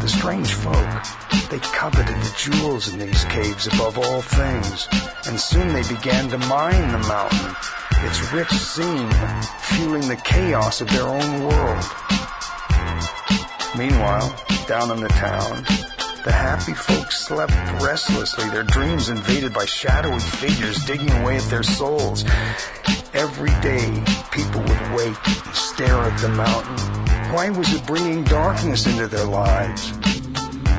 The 0.00 0.08
strange 0.08 0.52
folk, 0.52 1.50
they 1.50 1.58
coveted 1.58 2.16
the 2.16 2.34
jewels 2.36 2.92
in 2.92 2.98
these 2.98 3.24
caves 3.24 3.66
above 3.66 3.98
all 3.98 4.20
things, 4.20 4.88
and 5.26 5.38
soon 5.38 5.72
they 5.72 5.86
began 5.88 6.28
to 6.30 6.38
mine 6.38 6.92
the 6.92 6.98
mountain, 7.08 7.54
its 8.02 8.32
rich 8.32 8.50
scene, 8.50 9.10
fueling 9.60 10.08
the 10.08 10.20
chaos 10.24 10.80
of 10.80 10.90
their 10.90 11.06
own 11.06 11.44
world. 11.44 11.84
Meanwhile, 13.76 14.34
down 14.66 14.90
in 14.90 15.00
the 15.00 15.08
town, 15.08 15.91
the 16.24 16.32
happy 16.32 16.72
folks 16.72 17.26
slept 17.26 17.52
restlessly, 17.82 18.48
their 18.50 18.62
dreams 18.62 19.08
invaded 19.08 19.52
by 19.52 19.64
shadowy 19.64 20.20
figures 20.20 20.84
digging 20.84 21.10
away 21.10 21.36
at 21.36 21.42
their 21.50 21.62
souls. 21.62 22.24
Every 23.12 23.50
day, 23.60 24.02
people 24.30 24.60
would 24.60 24.92
wake 24.94 25.16
and 25.26 25.54
stare 25.54 25.96
at 25.96 26.20
the 26.20 26.28
mountain. 26.28 26.78
Why 27.34 27.50
was 27.50 27.72
it 27.74 27.86
bringing 27.86 28.24
darkness 28.24 28.86
into 28.86 29.08
their 29.08 29.24
lives? 29.24 29.92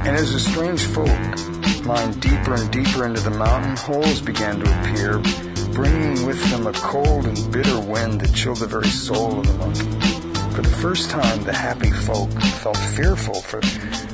And 0.05 0.15
as 0.15 0.31
the 0.31 0.39
strange 0.39 0.85
folk 0.85 1.85
mined 1.85 2.21
deeper 2.21 2.55
and 2.55 2.71
deeper 2.71 3.05
into 3.05 3.21
the 3.21 3.31
mountain, 3.31 3.75
holes 3.75 4.21
began 4.21 4.59
to 4.59 4.81
appear, 4.81 5.19
bringing 5.73 6.25
with 6.25 6.41
them 6.51 6.67
a 6.67 6.73
cold 6.73 7.25
and 7.25 7.51
bitter 7.51 7.79
wind 7.81 8.21
that 8.21 8.33
chilled 8.33 8.57
the 8.57 8.67
very 8.67 8.87
soul 8.87 9.39
of 9.39 9.47
the 9.47 9.53
monkey. 9.53 10.12
For 10.53 10.61
the 10.61 10.77
first 10.81 11.09
time, 11.09 11.43
the 11.45 11.51
happy 11.51 11.89
folk 11.89 12.31
felt 12.61 12.77
fearful, 12.77 13.41
for 13.41 13.59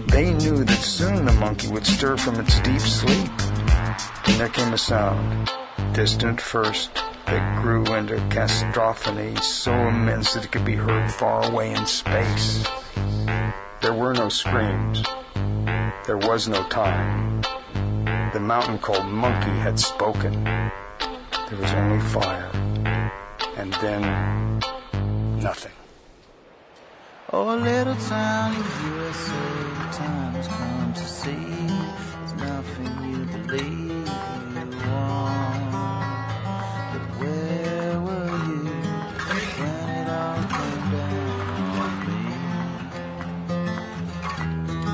they 0.07 0.33
knew 0.33 0.63
that 0.63 0.81
soon 0.81 1.25
the 1.25 1.33
monkey 1.33 1.67
would 1.67 1.85
stir 1.85 2.15
from 2.15 2.39
its 2.39 2.61
deep 2.61 2.79
sleep. 2.79 3.29
Then 4.25 4.37
there 4.37 4.47
came 4.47 4.71
a 4.71 4.77
sound, 4.77 5.51
distant 5.91 6.39
first, 6.39 6.95
that 7.25 7.61
grew 7.61 7.83
into 7.93 8.15
cacophony 8.29 9.35
so 9.41 9.73
immense 9.73 10.33
that 10.33 10.45
it 10.45 10.51
could 10.51 10.63
be 10.63 10.75
heard 10.75 11.11
far 11.11 11.45
away 11.51 11.73
in 11.73 11.85
space. 11.85 12.65
There 13.81 13.93
were 13.93 14.13
no 14.13 14.29
screams. 14.29 15.03
There 16.05 16.17
was 16.17 16.47
no 16.47 16.63
time. 16.69 17.41
The 18.31 18.39
mountain 18.39 18.79
called 18.79 19.07
Monkey 19.07 19.51
had 19.59 19.77
spoken. 19.77 20.45
There 20.45 21.59
was 21.59 21.71
only 21.73 21.99
fire. 21.99 22.49
And 23.57 23.73
then 23.81 24.59
nothing. 25.41 25.73
Oh, 27.31 27.55
little 27.55 27.95
town 27.95 28.55
in 28.55 28.63
USA, 28.89 29.33
the 29.77 29.87
time 29.93 30.33
has 30.33 30.47
come 30.47 30.93
to 30.93 31.05
see. 31.05 31.67
There's 32.17 32.33
nothing 32.33 32.93
you 33.11 33.23
believe 33.37 34.09
you 34.55 34.65
want. 34.89 35.69
But 36.91 37.05
where 37.19 37.99
were 38.01 38.33
you 38.49 38.65
when 39.59 39.89
it 39.99 40.09
all 40.09 40.41
came 40.57 40.85
down 40.97 41.61
on 41.85 41.93
me? 42.07 42.25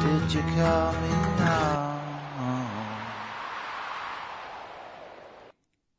Did 0.03 0.25
you 0.33 0.43
call 0.59 0.91
me 0.91 1.04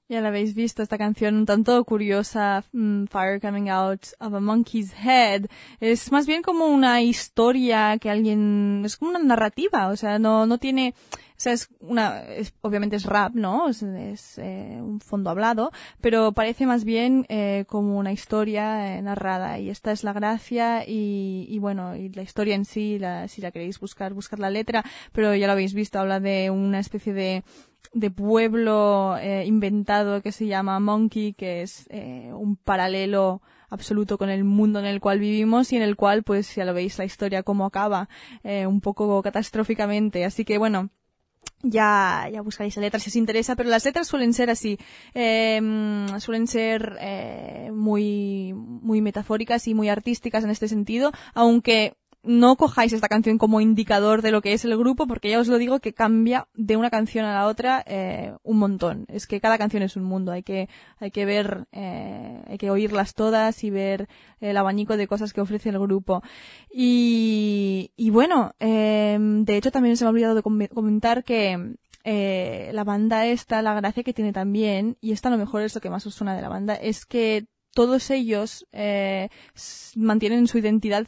Ya 0.09 0.21
la 0.21 0.29
habéis 0.29 0.55
visto, 0.55 0.85
esta 0.85 0.99
canción 0.99 1.35
un 1.35 1.47
tanto 1.47 1.85
curiosa, 1.85 2.63
mm, 2.73 3.07
Fire 3.07 3.41
Coming 3.41 3.69
Out 3.71 4.07
of 4.21 4.35
a 4.35 4.41
Monkey's 4.41 4.95
Head. 4.95 5.47
Es 5.81 6.13
más 6.13 6.29
bien 6.29 6.43
como 6.43 6.67
una 6.67 7.03
historia 7.03 7.99
que 7.99 8.09
alguien, 8.09 8.83
es 8.85 8.97
como 8.97 9.11
una 9.11 9.19
narrativa, 9.19 9.89
o 9.89 9.97
sea, 9.97 10.21
no, 10.21 10.47
no 10.47 10.59
tiene, 10.59 10.95
sea, 11.41 11.53
es 11.53 11.69
una, 11.81 12.23
es- 12.25 12.55
obviamente 12.63 12.97
es 12.97 13.05
rap, 13.05 13.35
¿no? 13.35 13.69
Es, 13.69 13.83
es, 13.83 14.39
eh, 14.39 14.79
un 14.81 15.01
fondo 15.01 15.31
hablado, 15.31 15.71
pero 16.01 16.33
parece 16.33 16.67
más 16.67 16.85
bien 16.85 17.27
eh, 17.29 17.65
como 17.69 17.99
una 17.99 18.13
historia 18.13 18.97
eh, 18.97 19.03
narrada 19.03 19.59
y 19.59 19.71
esta 19.71 19.93
es 19.93 20.05
la 20.05 20.13
gracia 20.13 20.85
y, 20.87 21.47
y 21.49 21.59
bueno, 21.59 21.97
y 21.97 22.09
la 22.11 22.23
historia 22.23 22.55
en 22.55 22.65
sí, 22.65 22.99
la, 22.99 23.29
si 23.29 23.41
la 23.43 23.51
queréis 23.51 23.79
buscar, 23.81 24.15
buscar 24.15 24.39
la 24.39 24.51
letra, 24.51 24.85
pero 25.13 25.35
ya 25.35 25.47
lo 25.47 25.53
habéis 25.53 25.75
visto, 25.75 25.99
habla 25.99 26.21
de 26.21 26.51
una 26.51 26.81
especie 26.81 27.13
de 27.13 27.45
de 27.93 28.11
pueblo 28.11 29.17
eh, 29.19 29.45
inventado 29.47 30.21
que 30.21 30.33
se 30.33 30.47
llama 30.47 30.79
Monkey, 30.81 31.33
que 31.33 31.63
es 31.63 31.87
eh, 31.89 32.31
un 32.35 32.57
paralelo 32.57 33.41
absoluto 33.71 34.19
con 34.19 34.29
el 34.29 34.45
mundo 34.45 34.79
en 34.81 34.87
el 34.87 35.01
cual 35.01 35.19
vivimos 35.19 35.73
y 35.73 35.77
en 35.77 35.83
el 35.83 35.97
cual, 35.97 36.23
pues 36.23 36.55
ya 36.55 36.65
lo 36.65 36.75
veis, 36.75 36.99
la 36.99 37.05
historia 37.05 37.43
cómo 37.43 37.65
acaba, 37.65 38.09
eh, 38.45 38.67
un 38.67 38.81
poco 38.81 39.23
catastróficamente. 39.23 40.25
Así 40.25 40.45
que 40.45 40.59
bueno, 40.59 40.91
ya, 41.63 42.29
ya 42.33 42.43
buscaréis 42.43 42.77
la 42.77 42.83
letra 42.83 43.01
si 43.01 43.11
os 43.11 43.17
interesa, 43.17 43.57
pero 43.57 43.69
las 43.69 43.85
letras 43.85 44.07
suelen 44.07 44.33
ser 44.35 44.51
así, 44.51 44.79
eh, 45.15 45.61
suelen 46.19 46.47
ser 46.47 46.97
eh, 47.01 47.71
muy, 47.73 48.53
muy 48.55 49.01
metafóricas 49.01 49.67
y 49.69 49.75
muy 49.75 49.89
artísticas 49.89 50.45
en 50.45 50.51
este 50.51 50.69
sentido, 50.69 51.13
aunque 51.35 51.97
no 52.27 52.57
cojáis 52.57 52.93
esta 52.93 53.09
canción 53.09 53.39
como 53.39 53.61
indicador 53.61 54.21
de 54.21 54.31
lo 54.31 54.43
que 54.43 54.53
es 54.53 54.65
el 54.65 54.77
grupo, 54.77 55.07
porque 55.07 55.31
ya 55.31 55.41
os 55.41 55.49
lo 55.49 55.59
digo 55.59 55.79
que 55.81 55.95
cambia 55.95 56.49
de 56.55 56.77
una 56.77 56.91
canción 56.91 57.25
a 57.25 57.35
la 57.35 57.47
otra 57.47 57.83
eh, 57.87 58.35
un 58.43 58.59
montón. 58.59 59.07
Es 59.09 59.27
que 59.27 59.41
cada 59.41 59.57
canción 59.59 59.83
es 59.83 59.97
un 59.97 60.05
mundo, 60.05 60.33
hay 60.33 60.43
que, 60.43 60.69
hay 60.99 61.11
que 61.11 61.25
ver, 61.25 61.67
eh, 61.73 62.43
hay 62.47 62.59
que 62.59 62.71
oírlas 62.71 63.15
todas 63.15 63.63
y 63.65 63.71
ver 63.71 64.09
el 64.41 64.57
abanico 64.57 64.97
de 64.97 65.07
cosas 65.07 65.33
que 65.33 65.41
ofrece 65.41 65.71
el 65.71 65.79
grupo. 65.79 66.23
Y, 66.71 67.93
y 67.97 68.11
bueno, 68.11 68.53
eh, 68.61 69.17
de 69.21 69.57
hecho 69.57 69.71
también 69.71 69.97
se 69.97 70.05
me 70.05 70.09
ha 70.09 70.11
olvidado 70.11 70.35
de 70.35 70.43
com- 70.43 70.67
comentar 70.75 71.25
que 71.25 71.77
eh, 72.05 72.71
la 72.73 72.85
banda 72.85 73.27
esta, 73.27 73.63
la 73.63 73.75
gracia 73.75 74.03
que 74.03 74.13
tiene 74.13 74.33
también, 74.33 74.97
y 75.01 75.13
esta 75.13 75.29
a 75.29 75.33
lo 75.33 75.39
mejor 75.39 75.63
es 75.63 75.75
lo 75.75 75.81
que 75.81 75.91
más 75.91 76.07
os 76.07 76.15
suena 76.15 76.37
de 76.37 76.43
la 76.43 76.49
banda, 76.49 76.75
es 76.75 77.07
que 77.07 77.47
todos 77.75 78.11
ellos 78.11 78.67
eh, 78.73 79.29
mantienen 79.97 80.47
su 80.47 80.59
identidad 80.59 81.07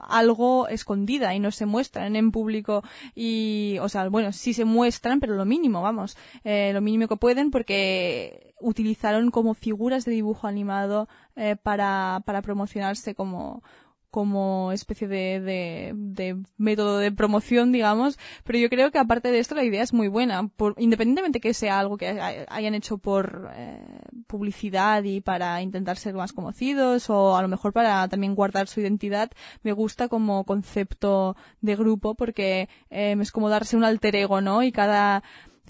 algo 0.00 0.68
escondida 0.68 1.34
y 1.34 1.40
no 1.40 1.50
se 1.50 1.66
muestran 1.66 2.16
en 2.16 2.32
público 2.32 2.82
y, 3.14 3.78
o 3.80 3.88
sea, 3.88 4.08
bueno, 4.08 4.32
sí 4.32 4.54
se 4.54 4.64
muestran, 4.64 5.20
pero 5.20 5.34
lo 5.34 5.44
mínimo, 5.44 5.82
vamos, 5.82 6.16
eh, 6.44 6.72
lo 6.72 6.80
mínimo 6.80 7.08
que 7.08 7.16
pueden 7.16 7.50
porque 7.50 8.54
utilizaron 8.60 9.30
como 9.30 9.54
figuras 9.54 10.04
de 10.04 10.12
dibujo 10.12 10.46
animado 10.46 11.08
eh, 11.36 11.56
para, 11.62 12.22
para 12.24 12.42
promocionarse 12.42 13.14
como, 13.14 13.62
como 14.10 14.72
especie 14.72 15.06
de, 15.06 15.40
de, 15.40 15.92
de, 15.94 16.42
método 16.56 16.98
de 16.98 17.12
promoción, 17.12 17.72
digamos, 17.72 18.18
pero 18.44 18.58
yo 18.58 18.68
creo 18.68 18.90
que 18.90 18.98
aparte 18.98 19.30
de 19.30 19.38
esto 19.38 19.54
la 19.54 19.64
idea 19.64 19.82
es 19.82 19.92
muy 19.92 20.08
buena, 20.08 20.48
por, 20.48 20.74
independientemente 20.78 21.40
que 21.40 21.54
sea 21.54 21.78
algo 21.78 21.96
que 21.98 22.08
hayan 22.48 22.74
hecho 22.74 22.98
por 22.98 23.50
eh, 23.54 24.00
publicidad 24.28 25.02
y 25.02 25.20
para 25.20 25.60
intentar 25.62 25.96
ser 25.96 26.14
más 26.14 26.32
conocidos 26.32 27.10
o 27.10 27.36
a 27.36 27.42
lo 27.42 27.48
mejor 27.48 27.72
para 27.72 28.06
también 28.08 28.36
guardar 28.36 28.68
su 28.68 28.80
identidad, 28.80 29.30
me 29.62 29.72
gusta 29.72 30.08
como 30.08 30.44
concepto 30.44 31.36
de 31.60 31.74
grupo 31.74 32.14
porque 32.14 32.68
eh, 32.90 33.16
es 33.20 33.32
como 33.32 33.48
darse 33.48 33.76
un 33.76 33.84
alter 33.84 34.14
ego, 34.14 34.40
¿no? 34.40 34.62
Y 34.62 34.70
cada 34.70 35.22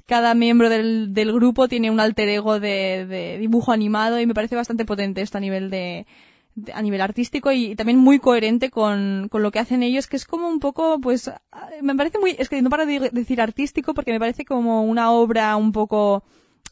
cada 0.06 0.34
miembro 0.34 0.70
del, 0.70 1.12
del 1.12 1.32
grupo 1.32 1.68
tiene 1.68 1.90
un 1.90 2.00
alter 2.00 2.28
ego 2.30 2.60
de, 2.60 3.06
de 3.06 3.38
dibujo 3.38 3.72
animado 3.72 4.18
y 4.18 4.26
me 4.26 4.34
parece 4.34 4.56
bastante 4.56 4.86
potente 4.86 5.20
esto 5.20 5.36
a 5.36 5.40
nivel 5.40 5.68
de, 5.70 6.06
a 6.72 6.82
nivel 6.82 7.00
artístico 7.00 7.52
y, 7.52 7.76
también 7.76 7.98
muy 7.98 8.18
coherente 8.18 8.70
con, 8.70 9.28
con, 9.30 9.42
lo 9.42 9.50
que 9.50 9.58
hacen 9.58 9.82
ellos, 9.82 10.06
que 10.06 10.16
es 10.16 10.24
como 10.24 10.48
un 10.48 10.60
poco, 10.60 11.00
pues, 11.00 11.30
me 11.82 11.94
parece 11.94 12.18
muy, 12.18 12.34
es 12.38 12.48
que 12.48 12.62
no 12.62 12.70
para 12.70 12.86
de 12.86 13.10
decir 13.12 13.40
artístico 13.40 13.94
porque 13.94 14.12
me 14.12 14.20
parece 14.20 14.44
como 14.44 14.82
una 14.82 15.10
obra 15.12 15.56
un 15.56 15.72
poco 15.72 16.24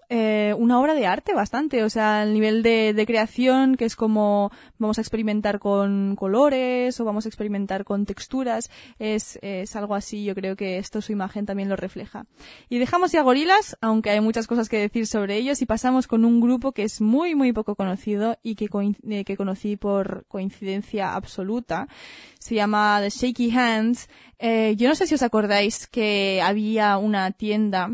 eh, 0.08 0.54
una 0.58 0.80
obra 0.80 0.94
de 0.94 1.06
arte 1.06 1.34
bastante, 1.34 1.82
o 1.82 1.90
sea, 1.90 2.22
el 2.22 2.32
nivel 2.32 2.62
de, 2.62 2.92
de, 2.94 3.06
creación 3.06 3.76
que 3.76 3.84
es 3.84 3.96
como 3.96 4.52
vamos 4.78 4.98
a 4.98 5.00
experimentar 5.00 5.58
con 5.58 6.16
colores 6.16 7.00
o 7.00 7.04
vamos 7.04 7.26
a 7.26 7.28
experimentar 7.28 7.84
con 7.84 8.06
texturas, 8.06 8.70
es, 8.98 9.38
es 9.42 9.74
algo 9.74 9.94
así, 9.94 10.24
yo 10.24 10.34
creo 10.34 10.56
que 10.56 10.78
esto 10.78 11.00
su 11.00 11.12
imagen 11.12 11.46
también 11.46 11.68
lo 11.68 11.76
refleja. 11.76 12.26
Y 12.68 12.78
dejamos 12.78 13.12
ya 13.12 13.22
gorilas, 13.22 13.76
aunque 13.80 14.10
hay 14.10 14.20
muchas 14.20 14.46
cosas 14.46 14.68
que 14.68 14.78
decir 14.78 15.06
sobre 15.06 15.36
ellos, 15.36 15.60
y 15.62 15.66
pasamos 15.66 16.06
con 16.06 16.24
un 16.24 16.40
grupo 16.40 16.72
que 16.72 16.84
es 16.84 17.00
muy, 17.00 17.34
muy 17.34 17.52
poco 17.52 17.74
conocido 17.74 18.38
y 18.42 18.54
que, 18.54 18.68
eh, 19.08 19.24
que 19.24 19.36
conocí 19.36 19.76
por 19.76 20.24
coincidencia 20.28 21.14
absoluta. 21.14 21.88
Se 22.38 22.54
llama 22.54 23.00
The 23.00 23.10
Shaky 23.10 23.50
Hands. 23.50 24.08
Eh, 24.38 24.74
yo 24.76 24.88
no 24.88 24.94
sé 24.94 25.06
si 25.06 25.14
os 25.14 25.22
acordáis 25.22 25.86
que 25.86 26.40
había 26.42 26.98
una 26.98 27.32
tienda 27.32 27.90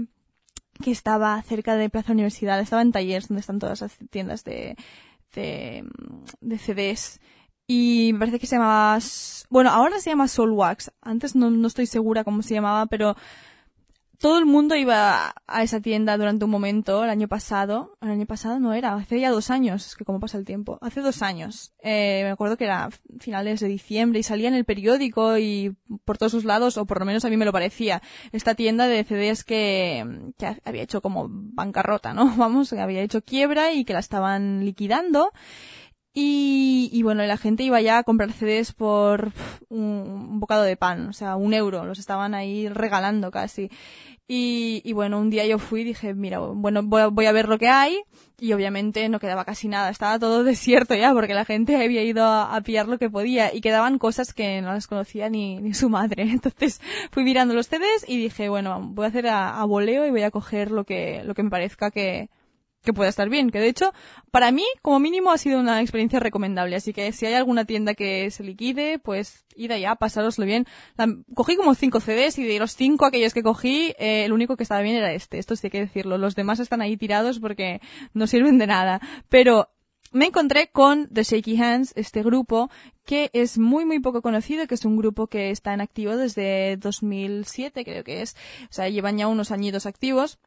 que 0.83 0.91
estaba 0.91 1.41
cerca 1.43 1.77
de 1.77 1.89
Plaza 1.89 2.13
Universidad, 2.13 2.61
estaba 2.61 2.83
en 2.83 2.93
Talleres, 2.93 3.29
donde 3.29 3.41
están 3.41 3.59
todas 3.59 3.81
las 3.81 3.97
tiendas 4.11 4.45
de, 4.45 4.77
de, 5.33 6.59
CDs. 6.59 7.21
Y 7.67 8.11
me 8.13 8.19
parece 8.19 8.39
que 8.39 8.47
se 8.47 8.57
llamaba, 8.57 8.99
bueno, 9.49 9.71
ahora 9.71 9.99
se 10.01 10.11
llama 10.11 10.29
Soulwax. 10.29 10.93
Antes 11.01 11.35
no, 11.35 11.51
no 11.51 11.67
estoy 11.67 11.87
segura 11.87 12.25
cómo 12.25 12.43
se 12.43 12.55
llamaba, 12.55 12.87
pero 12.87 13.17
todo 14.23 14.39
el 14.39 14.47
mundo 14.47 14.77
iba 14.77 15.35
a 15.49 15.63
esa 15.65 15.81
tienda 15.81 16.17
durante 16.17 16.45
un 16.45 16.51
momento, 16.53 17.03
el 17.03 17.11
año 17.11 17.27
pasado. 17.27 17.99
El 18.01 18.11
año 18.11 18.25
pasado 18.25 18.61
no 18.61 18.73
era, 18.73 18.95
hace 18.95 19.19
ya 19.19 19.31
dos 19.31 19.51
años, 19.51 19.85
es 19.85 19.97
que 19.97 20.05
cómo 20.05 20.21
pasa 20.21 20.39
el 20.39 20.45
tiempo. 20.45 20.79
Hace 20.81 21.01
dos 21.01 21.23
años. 21.23 21.75
Eh, 21.83 22.21
me 22.23 22.31
acuerdo 22.31 22.57
que 22.57 22.65
era 22.65 22.89
finales 23.19 23.59
de 23.59 23.67
diciembre 23.67 24.21
y 24.21 24.23
salía 24.23 24.47
en 24.47 24.55
el 24.55 24.65
periódico 24.65 25.39
y 25.39 25.77
por 26.05 26.19
todos 26.19 26.31
sus 26.31 26.45
lados, 26.45 26.77
o 26.79 26.87
por 26.87 27.01
lo 27.01 27.05
menos 27.05 27.25
a 27.25 27.31
mí 27.31 27.37
me 27.37 27.45
lo 27.45 27.51
parecía, 27.51 28.01
esta 28.31 28.55
tienda 28.55 28.87
de 28.87 29.03
CDs 29.03 29.43
que, 29.43 30.33
que 30.39 30.57
había 30.65 30.83
hecho 30.85 31.03
como 31.03 31.27
bancarrota, 31.29 32.15
¿no? 32.15 32.33
Vamos, 32.39 32.71
que 32.71 32.79
había 32.79 33.03
hecho 33.03 33.23
quiebra 33.23 33.73
y 33.73 33.85
que 33.85 33.93
la 33.93 33.99
estaban 33.99 34.65
liquidando. 34.65 35.33
Y, 36.15 36.91
y, 36.93 37.03
bueno, 37.03 37.25
la 37.25 37.39
gente 37.39 37.63
iba 37.63 37.81
ya 37.81 37.97
a 37.97 38.03
comprar 38.03 38.33
CDs 38.33 38.75
por 38.75 39.33
un, 39.71 39.81
un, 39.81 40.41
bocado 40.41 40.63
de 40.63 40.77
pan, 40.77 41.09
o 41.09 41.15
sea, 41.15 41.37
un 41.37 41.55
euro, 41.55 41.87
los 41.87 41.99
estaban 41.99 42.35
ahí 42.35 42.69
regalando 42.69 43.31
casi. 43.31 43.71
Y, 44.29 44.81
y, 44.85 44.93
bueno, 44.93 45.19
un 45.19 45.31
día 45.31 45.45
yo 45.47 45.59
fui 45.59 45.83
y 45.83 45.85
dije, 45.85 46.15
mira, 46.15 46.39
bueno, 46.39 46.83
voy 46.83 47.03
a, 47.03 47.07
voy 47.09 47.27
a, 47.27 47.33
ver 47.33 47.49
lo 47.49 47.59
que 47.59 47.69
hay. 47.69 47.99
Y 48.41 48.53
obviamente 48.55 49.09
no 49.09 49.21
quedaba 49.21 49.45
casi 49.45 49.69
nada, 49.69 49.91
estaba 49.91 50.19
todo 50.19 50.43
desierto 50.45 50.95
ya, 50.95 51.13
porque 51.13 51.35
la 51.35 51.45
gente 51.45 51.77
había 51.77 52.03
ido 52.03 52.25
a, 52.25 52.61
pillar 52.63 52.89
lo 52.89 52.99
que 52.99 53.11
podía. 53.11 53.55
Y 53.55 53.61
quedaban 53.61 53.99
cosas 53.99 54.33
que 54.33 54.63
no 54.63 54.73
las 54.73 54.87
conocía 54.87 55.29
ni, 55.29 55.61
ni 55.61 55.75
su 55.75 55.89
madre. 55.91 56.23
Entonces 56.31 56.81
fui 57.11 57.25
mirando 57.25 57.55
los 57.55 57.67
CDs 57.67 58.05
y 58.07 58.17
dije, 58.19 58.49
bueno, 58.49 58.81
voy 58.83 59.07
a 59.07 59.09
hacer 59.09 59.27
a, 59.27 59.61
a 59.61 59.65
voleo 59.65 60.07
y 60.07 60.11
voy 60.11 60.23
a 60.23 60.31
coger 60.31 60.71
lo 60.71 60.85
que, 60.85 61.23
lo 61.25 61.35
que 61.35 61.43
me 61.43 61.51
parezca 61.51 61.91
que, 61.91 62.31
que 62.83 62.93
pueda 62.93 63.09
estar 63.09 63.29
bien. 63.29 63.51
Que 63.51 63.61
de 63.61 63.69
hecho, 63.69 63.93
para 64.31 64.51
mí, 64.51 64.65
como 64.83 65.01
mínimo, 65.01 65.31
ha 65.31 65.39
sido 65.39 65.61
una 65.61 65.81
experiencia 65.81 66.21
recomendable. 66.21 66.77
Así 66.77 66.93
que 66.93 67.13
si 67.13 67.27
hay 67.27 67.35
alguna 67.35 67.65
tienda 67.65 67.95
que 67.95 68.31
se 68.31 68.43
liquide, 68.43 68.99
pues 68.99 69.45
id 69.57 69.71
allá, 69.71 69.95
pasároslo 69.97 70.45
bien. 70.45 70.67
Cogí 71.35 71.57
como 71.57 71.75
cinco 71.75 72.01
CDs 72.01 72.39
y 72.39 72.45
de 72.45 72.59
los 72.59 72.75
cinco 72.75 73.07
aquellos 73.07 73.35
que 73.35 73.43
cogí, 73.43 73.95
eh, 73.99 74.25
el 74.25 74.33
único 74.33 74.57
que 74.57 74.65
estaba 74.65 74.83
bien 74.83 74.97
era 74.97 75.13
este. 75.13 75.39
Esto 75.39 75.57
sí 75.57 75.67
hay 75.67 75.71
que 75.71 75.81
decirlo. 75.81 76.19
Los 76.19 76.35
demás 76.35 76.61
están 76.61 76.83
ahí 76.83 76.97
tirados 76.97 77.39
porque 77.41 77.81
no 78.15 78.27
sirven 78.27 78.59
de 78.59 78.67
nada. 78.67 79.01
Pero 79.29 79.69
me 80.13 80.27
encontré 80.27 80.69
con 80.69 81.09
The 81.09 81.23
Shaky 81.23 81.57
Hands, 81.57 81.93
este 81.97 82.23
grupo 82.23 82.71
que 83.07 83.31
es 83.33 83.59
muy 83.59 83.87
muy 83.87 83.99
poco 83.99 84.21
conocido, 84.21 84.67
que 84.67 84.75
es 84.75 84.85
un 84.85 84.99
grupo 84.99 85.27
que 85.27 85.51
está 85.51 85.73
en 85.73 85.81
activo 85.81 86.17
desde 86.17 86.77
2007 86.77 87.85
creo 87.85 88.05
que 88.05 88.21
es, 88.21 88.37
o 88.65 88.73
sea, 88.73 88.89
llevan 88.91 89.17
ya 89.17 89.27
unos 89.27 89.51
añitos 89.51 89.87
activos 89.87 90.39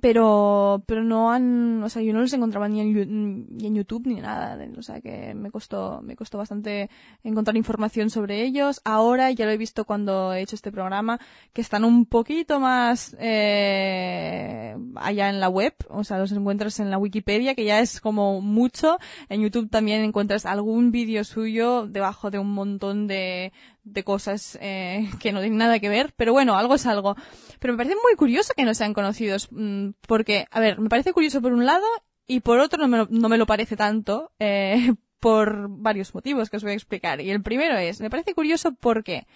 pero 0.00 0.82
pero 0.86 1.02
no 1.02 1.30
han 1.30 1.82
o 1.82 1.88
sea 1.88 2.02
yo 2.02 2.12
no 2.12 2.20
los 2.20 2.32
encontraba 2.32 2.68
ni 2.68 2.80
en, 2.80 3.46
ni 3.56 3.66
en 3.66 3.74
YouTube 3.74 4.06
ni 4.06 4.20
nada 4.20 4.58
o 4.76 4.82
sea 4.82 5.00
que 5.00 5.34
me 5.34 5.50
costó 5.50 6.00
me 6.02 6.16
costó 6.16 6.38
bastante 6.38 6.90
encontrar 7.22 7.56
información 7.56 8.10
sobre 8.10 8.42
ellos. 8.42 8.80
Ahora 8.84 9.30
ya 9.30 9.46
lo 9.46 9.52
he 9.52 9.56
visto 9.56 9.84
cuando 9.84 10.32
he 10.32 10.42
hecho 10.42 10.56
este 10.56 10.72
programa 10.72 11.20
que 11.52 11.60
están 11.60 11.84
un 11.84 12.06
poquito 12.06 12.60
más 12.60 13.16
eh, 13.18 14.76
allá 14.96 15.28
en 15.28 15.40
la 15.40 15.48
web 15.48 15.74
o 15.88 16.04
sea 16.04 16.18
los 16.18 16.32
encuentras 16.32 16.80
en 16.80 16.90
la 16.90 16.98
Wikipedia 16.98 17.54
que 17.54 17.64
ya 17.64 17.80
es 17.80 18.00
como 18.00 18.40
mucho. 18.40 18.98
En 19.28 19.42
YouTube 19.42 19.70
también 19.70 20.02
encuentras 20.02 20.46
algún 20.46 20.90
vídeo 20.90 21.24
suyo 21.24 21.86
debajo 21.86 22.30
de 22.30 22.38
un 22.38 22.52
montón 22.52 23.06
de 23.06 23.52
de 23.84 24.04
cosas 24.04 24.58
eh, 24.60 25.08
que 25.20 25.32
no 25.32 25.40
tienen 25.40 25.58
nada 25.58 25.78
que 25.78 25.88
ver, 25.88 26.12
pero 26.16 26.32
bueno, 26.32 26.56
algo 26.56 26.74
es 26.74 26.86
algo. 26.86 27.16
Pero 27.58 27.74
me 27.74 27.78
parece 27.78 27.96
muy 27.96 28.16
curioso 28.16 28.54
que 28.56 28.64
no 28.64 28.74
sean 28.74 28.94
conocidos, 28.94 29.48
mm, 29.50 29.90
porque, 30.06 30.46
a 30.50 30.60
ver, 30.60 30.78
me 30.78 30.88
parece 30.88 31.12
curioso 31.12 31.40
por 31.40 31.52
un 31.52 31.66
lado 31.66 31.86
y 32.26 32.40
por 32.40 32.60
otro 32.60 32.80
no 32.80 32.88
me 32.88 32.98
lo, 32.98 33.08
no 33.10 33.28
me 33.28 33.38
lo 33.38 33.46
parece 33.46 33.76
tanto, 33.76 34.32
eh, 34.38 34.94
por 35.20 35.68
varios 35.68 36.14
motivos 36.14 36.50
que 36.50 36.56
os 36.56 36.62
voy 36.62 36.72
a 36.72 36.76
explicar. 36.76 37.20
Y 37.20 37.30
el 37.30 37.42
primero 37.42 37.76
es, 37.76 38.00
me 38.00 38.10
parece 38.10 38.34
curioso 38.34 38.74
porque 38.74 39.26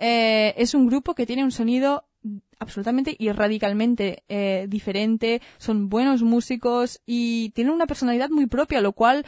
eh, 0.00 0.54
es 0.56 0.74
un 0.74 0.86
grupo 0.86 1.14
que 1.14 1.26
tiene 1.26 1.44
un 1.44 1.52
sonido 1.52 2.08
absolutamente 2.58 3.14
y 3.18 3.30
radicalmente 3.30 4.24
eh, 4.28 4.66
diferente, 4.68 5.40
son 5.58 5.88
buenos 5.88 6.22
músicos 6.22 7.00
y 7.06 7.50
tienen 7.50 7.72
una 7.72 7.86
personalidad 7.86 8.30
muy 8.30 8.46
propia, 8.46 8.80
lo 8.80 8.92
cual 8.92 9.24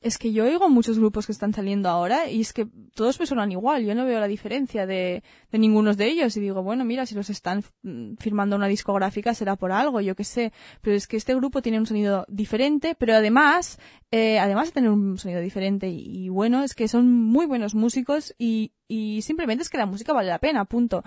es 0.00 0.18
que 0.18 0.32
yo 0.32 0.44
oigo 0.44 0.68
muchos 0.68 0.98
grupos 0.98 1.26
que 1.26 1.32
están 1.32 1.52
saliendo 1.54 1.88
ahora 1.88 2.30
y 2.30 2.40
es 2.40 2.52
que 2.52 2.66
todos 2.94 3.18
me 3.18 3.26
suenan 3.26 3.50
igual. 3.50 3.84
Yo 3.84 3.94
no 3.94 4.04
veo 4.04 4.20
la 4.20 4.28
diferencia 4.28 4.86
de, 4.86 5.22
de 5.50 5.58
ninguno 5.58 5.94
de 5.94 6.06
ellos 6.06 6.36
y 6.36 6.40
digo, 6.40 6.62
bueno, 6.62 6.84
mira, 6.84 7.06
si 7.06 7.14
los 7.14 7.30
están 7.30 7.64
mm, 7.82 8.14
firmando 8.18 8.56
una 8.56 8.68
discográfica 8.68 9.34
será 9.34 9.56
por 9.56 9.72
algo, 9.72 10.00
yo 10.00 10.14
qué 10.14 10.24
sé. 10.24 10.52
Pero 10.82 10.96
es 10.96 11.06
que 11.06 11.16
este 11.16 11.34
grupo 11.34 11.62
tiene 11.62 11.78
un 11.78 11.86
sonido 11.86 12.24
diferente, 12.28 12.94
pero 12.94 13.14
además, 13.14 13.78
eh, 14.10 14.38
además 14.38 14.68
de 14.68 14.72
tener 14.72 14.90
un 14.90 15.18
sonido 15.18 15.40
diferente 15.40 15.88
y, 15.88 16.26
y, 16.26 16.28
bueno, 16.28 16.62
es 16.62 16.74
que 16.74 16.88
son 16.88 17.10
muy 17.12 17.46
buenos 17.46 17.74
músicos 17.74 18.34
y, 18.38 18.72
y 18.88 19.22
simplemente 19.22 19.62
es 19.62 19.70
que 19.70 19.78
la 19.78 19.86
música 19.86 20.12
vale 20.12 20.28
la 20.28 20.38
pena, 20.38 20.64
punto. 20.66 21.02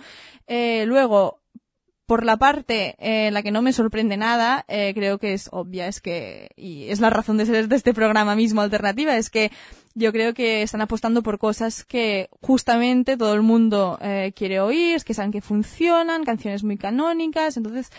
Eh, 0.48 0.86
luego, 0.86 1.39
por 2.10 2.26
la 2.26 2.38
parte 2.38 2.96
en 2.98 3.28
eh, 3.28 3.32
la 3.32 3.44
que 3.44 3.52
no 3.52 3.62
me 3.62 3.72
sorprende 3.72 4.18
nada, 4.18 4.66
eh, 4.68 4.94
creo 4.96 5.20
que 5.20 5.34
es 5.34 5.48
obvia, 5.52 5.88
es 5.88 6.02
que, 6.02 6.50
y 6.56 6.90
es 6.90 7.00
la 7.00 7.12
razón 7.12 7.38
de 7.38 7.46
ser 7.46 7.68
de 7.68 7.76
este 7.76 7.94
programa 7.94 8.36
mismo 8.36 8.62
alternativa, 8.62 9.16
es 9.16 9.30
que 9.30 9.52
yo 9.94 10.12
creo 10.12 10.34
que 10.34 10.64
están 10.64 10.82
apostando 10.82 11.22
por 11.22 11.38
cosas 11.38 11.86
que 11.86 12.32
justamente 12.42 13.16
todo 13.16 13.36
el 13.36 13.44
mundo 13.44 14.00
eh, 14.02 14.34
quiere 14.36 14.60
oír, 14.60 15.04
que 15.04 15.14
saben 15.14 15.32
que 15.32 15.42
funcionan, 15.42 16.24
canciones 16.24 16.64
muy 16.64 16.78
canónicas, 16.78 17.58
entonces 17.58 17.92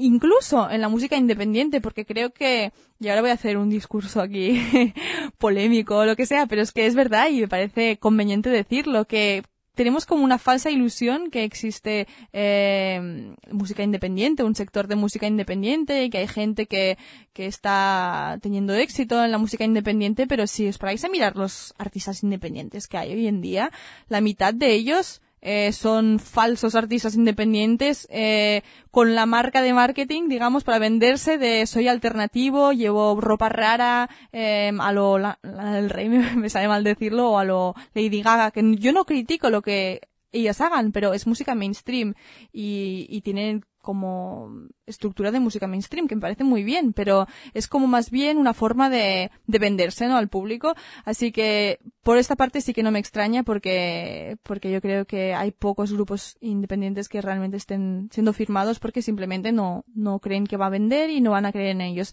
incluso 0.00 0.70
en 0.70 0.80
la 0.80 0.88
música 0.88 1.16
independiente, 1.16 1.80
porque 1.80 2.06
creo 2.06 2.30
que, 2.30 2.72
y 3.00 3.08
ahora 3.08 3.22
voy 3.22 3.30
a 3.30 3.34
hacer 3.34 3.56
un 3.56 3.70
discurso 3.70 4.20
aquí 4.20 4.62
polémico 5.38 5.96
o 5.96 6.04
lo 6.04 6.14
que 6.14 6.26
sea, 6.26 6.46
pero 6.46 6.62
es 6.62 6.70
que 6.70 6.86
es 6.86 6.94
verdad 6.94 7.28
y 7.28 7.40
me 7.40 7.48
parece 7.48 7.98
conveniente 7.98 8.50
decirlo, 8.50 9.04
que 9.06 9.42
tenemos 9.76 10.06
como 10.06 10.24
una 10.24 10.38
falsa 10.38 10.70
ilusión 10.70 11.30
que 11.30 11.44
existe 11.44 12.08
eh, 12.32 13.34
música 13.52 13.82
independiente, 13.82 14.42
un 14.42 14.54
sector 14.54 14.88
de 14.88 14.96
música 14.96 15.26
independiente 15.26 16.02
y 16.02 16.10
que 16.10 16.18
hay 16.18 16.28
gente 16.28 16.66
que, 16.66 16.96
que 17.34 17.46
está 17.46 18.38
teniendo 18.40 18.74
éxito 18.74 19.22
en 19.22 19.30
la 19.30 19.38
música 19.38 19.64
independiente, 19.64 20.26
pero 20.26 20.46
si 20.46 20.66
os 20.66 20.78
paráis 20.78 21.04
a 21.04 21.10
mirar 21.10 21.36
los 21.36 21.74
artistas 21.76 22.22
independientes 22.22 22.88
que 22.88 22.96
hay 22.96 23.12
hoy 23.12 23.26
en 23.28 23.42
día, 23.42 23.70
la 24.08 24.22
mitad 24.22 24.54
de 24.54 24.72
ellos 24.72 25.20
eh, 25.48 25.72
son 25.72 26.18
falsos 26.18 26.74
artistas 26.74 27.14
independientes 27.14 28.08
eh, 28.10 28.62
con 28.90 29.14
la 29.14 29.26
marca 29.26 29.62
de 29.62 29.72
marketing, 29.72 30.28
digamos, 30.28 30.64
para 30.64 30.80
venderse 30.80 31.38
de 31.38 31.64
soy 31.66 31.86
alternativo, 31.86 32.72
llevo 32.72 33.20
ropa 33.20 33.48
rara, 33.48 34.10
eh, 34.32 34.72
a 34.76 34.90
lo 34.90 35.18
la, 35.18 35.38
la 35.42 35.70
del 35.70 35.88
rey, 35.88 36.08
me, 36.08 36.18
me 36.36 36.50
sale 36.50 36.66
mal 36.66 36.82
decirlo, 36.82 37.30
o 37.30 37.38
a 37.38 37.44
lo 37.44 37.76
Lady 37.94 38.22
Gaga, 38.22 38.50
que 38.50 38.74
yo 38.76 38.92
no 38.92 39.04
critico 39.04 39.48
lo 39.48 39.62
que 39.62 40.00
ellas 40.32 40.60
hagan, 40.60 40.92
pero 40.92 41.14
es 41.14 41.26
música 41.26 41.54
mainstream 41.54 42.14
y, 42.52 43.06
y 43.08 43.20
tienen 43.22 43.64
como 43.86 44.50
estructura 44.84 45.30
de 45.30 45.38
música 45.38 45.68
mainstream, 45.68 46.08
que 46.08 46.16
me 46.16 46.20
parece 46.20 46.42
muy 46.42 46.64
bien, 46.64 46.92
pero 46.92 47.28
es 47.54 47.68
como 47.68 47.86
más 47.86 48.10
bien 48.10 48.36
una 48.36 48.52
forma 48.52 48.90
de, 48.90 49.30
de 49.46 49.58
venderse, 49.60 50.08
¿no? 50.08 50.16
Al 50.16 50.28
público. 50.28 50.74
Así 51.04 51.30
que 51.30 51.78
por 52.02 52.18
esta 52.18 52.34
parte 52.34 52.60
sí 52.60 52.74
que 52.74 52.82
no 52.82 52.90
me 52.90 52.98
extraña 52.98 53.44
porque, 53.44 54.38
porque 54.42 54.72
yo 54.72 54.80
creo 54.80 55.04
que 55.04 55.34
hay 55.34 55.52
pocos 55.52 55.92
grupos 55.92 56.36
independientes 56.40 57.08
que 57.08 57.22
realmente 57.22 57.58
estén 57.58 58.08
siendo 58.10 58.32
firmados 58.32 58.80
porque 58.80 59.02
simplemente 59.02 59.52
no, 59.52 59.84
no 59.94 60.18
creen 60.18 60.48
que 60.48 60.56
va 60.56 60.66
a 60.66 60.70
vender 60.70 61.08
y 61.10 61.20
no 61.20 61.30
van 61.30 61.46
a 61.46 61.52
creer 61.52 61.68
en 61.68 61.80
ellos. 61.80 62.12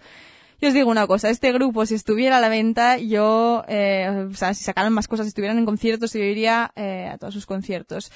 Yo 0.63 0.69
os 0.69 0.73
digo 0.73 0.89
una 0.89 1.07
cosa, 1.07 1.29
este 1.29 1.51
grupo 1.51 1.85
si 1.85 1.95
estuviera 1.95 2.37
a 2.37 2.39
la 2.39 2.47
venta, 2.47 2.97
yo, 2.97 3.65
eh, 3.67 4.29
o 4.31 4.33
sea, 4.33 4.53
si 4.53 4.63
sacaran 4.63 4.93
más 4.93 5.09
cosas, 5.09 5.25
si 5.25 5.27
estuvieran 5.27 5.57
en 5.57 5.65
conciertos, 5.65 6.13
yo 6.13 6.21
iría 6.21 6.71
eh, 6.77 7.09
a 7.11 7.17
todos 7.17 7.33
sus 7.33 7.45
conciertos. 7.45 8.13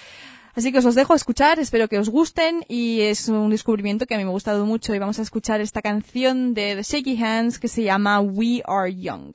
Así 0.55 0.71
que 0.71 0.77
os 0.77 0.85
los 0.85 0.95
dejo 0.95 1.13
escuchar, 1.13 1.59
espero 1.59 1.89
que 1.89 1.99
os 1.99 2.07
gusten 2.07 2.63
y 2.69 3.01
es 3.01 3.27
un 3.27 3.49
descubrimiento 3.49 4.05
que 4.05 4.15
a 4.15 4.17
mí 4.17 4.23
me 4.23 4.29
ha 4.29 4.31
gustado 4.31 4.65
mucho 4.65 4.95
y 4.95 4.99
vamos 4.99 5.19
a 5.19 5.23
escuchar 5.23 5.59
esta 5.59 5.81
canción 5.81 6.53
de 6.53 6.77
The 6.77 6.83
Shaky 6.83 7.21
Hands 7.21 7.59
que 7.59 7.67
se 7.67 7.83
llama 7.83 8.21
We 8.21 8.61
Are 8.65 8.95
Young. 8.95 9.33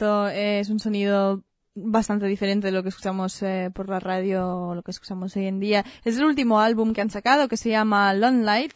Eh, 0.00 0.60
es 0.60 0.70
un 0.70 0.78
sonido 0.78 1.44
bastante 1.74 2.26
diferente 2.26 2.68
de 2.68 2.72
lo 2.72 2.82
que 2.82 2.88
escuchamos 2.88 3.42
eh, 3.42 3.70
por 3.72 3.88
la 3.88 4.00
radio 4.00 4.46
o 4.48 4.74
lo 4.74 4.82
que 4.82 4.90
escuchamos 4.90 5.34
hoy 5.36 5.46
en 5.46 5.60
día. 5.60 5.84
Es 6.04 6.16
el 6.18 6.24
último 6.24 6.60
álbum 6.60 6.92
que 6.92 7.00
han 7.00 7.10
sacado 7.10 7.48
que 7.48 7.56
se 7.56 7.70
llama 7.70 8.12
Long 8.14 8.42
Light 8.44 8.72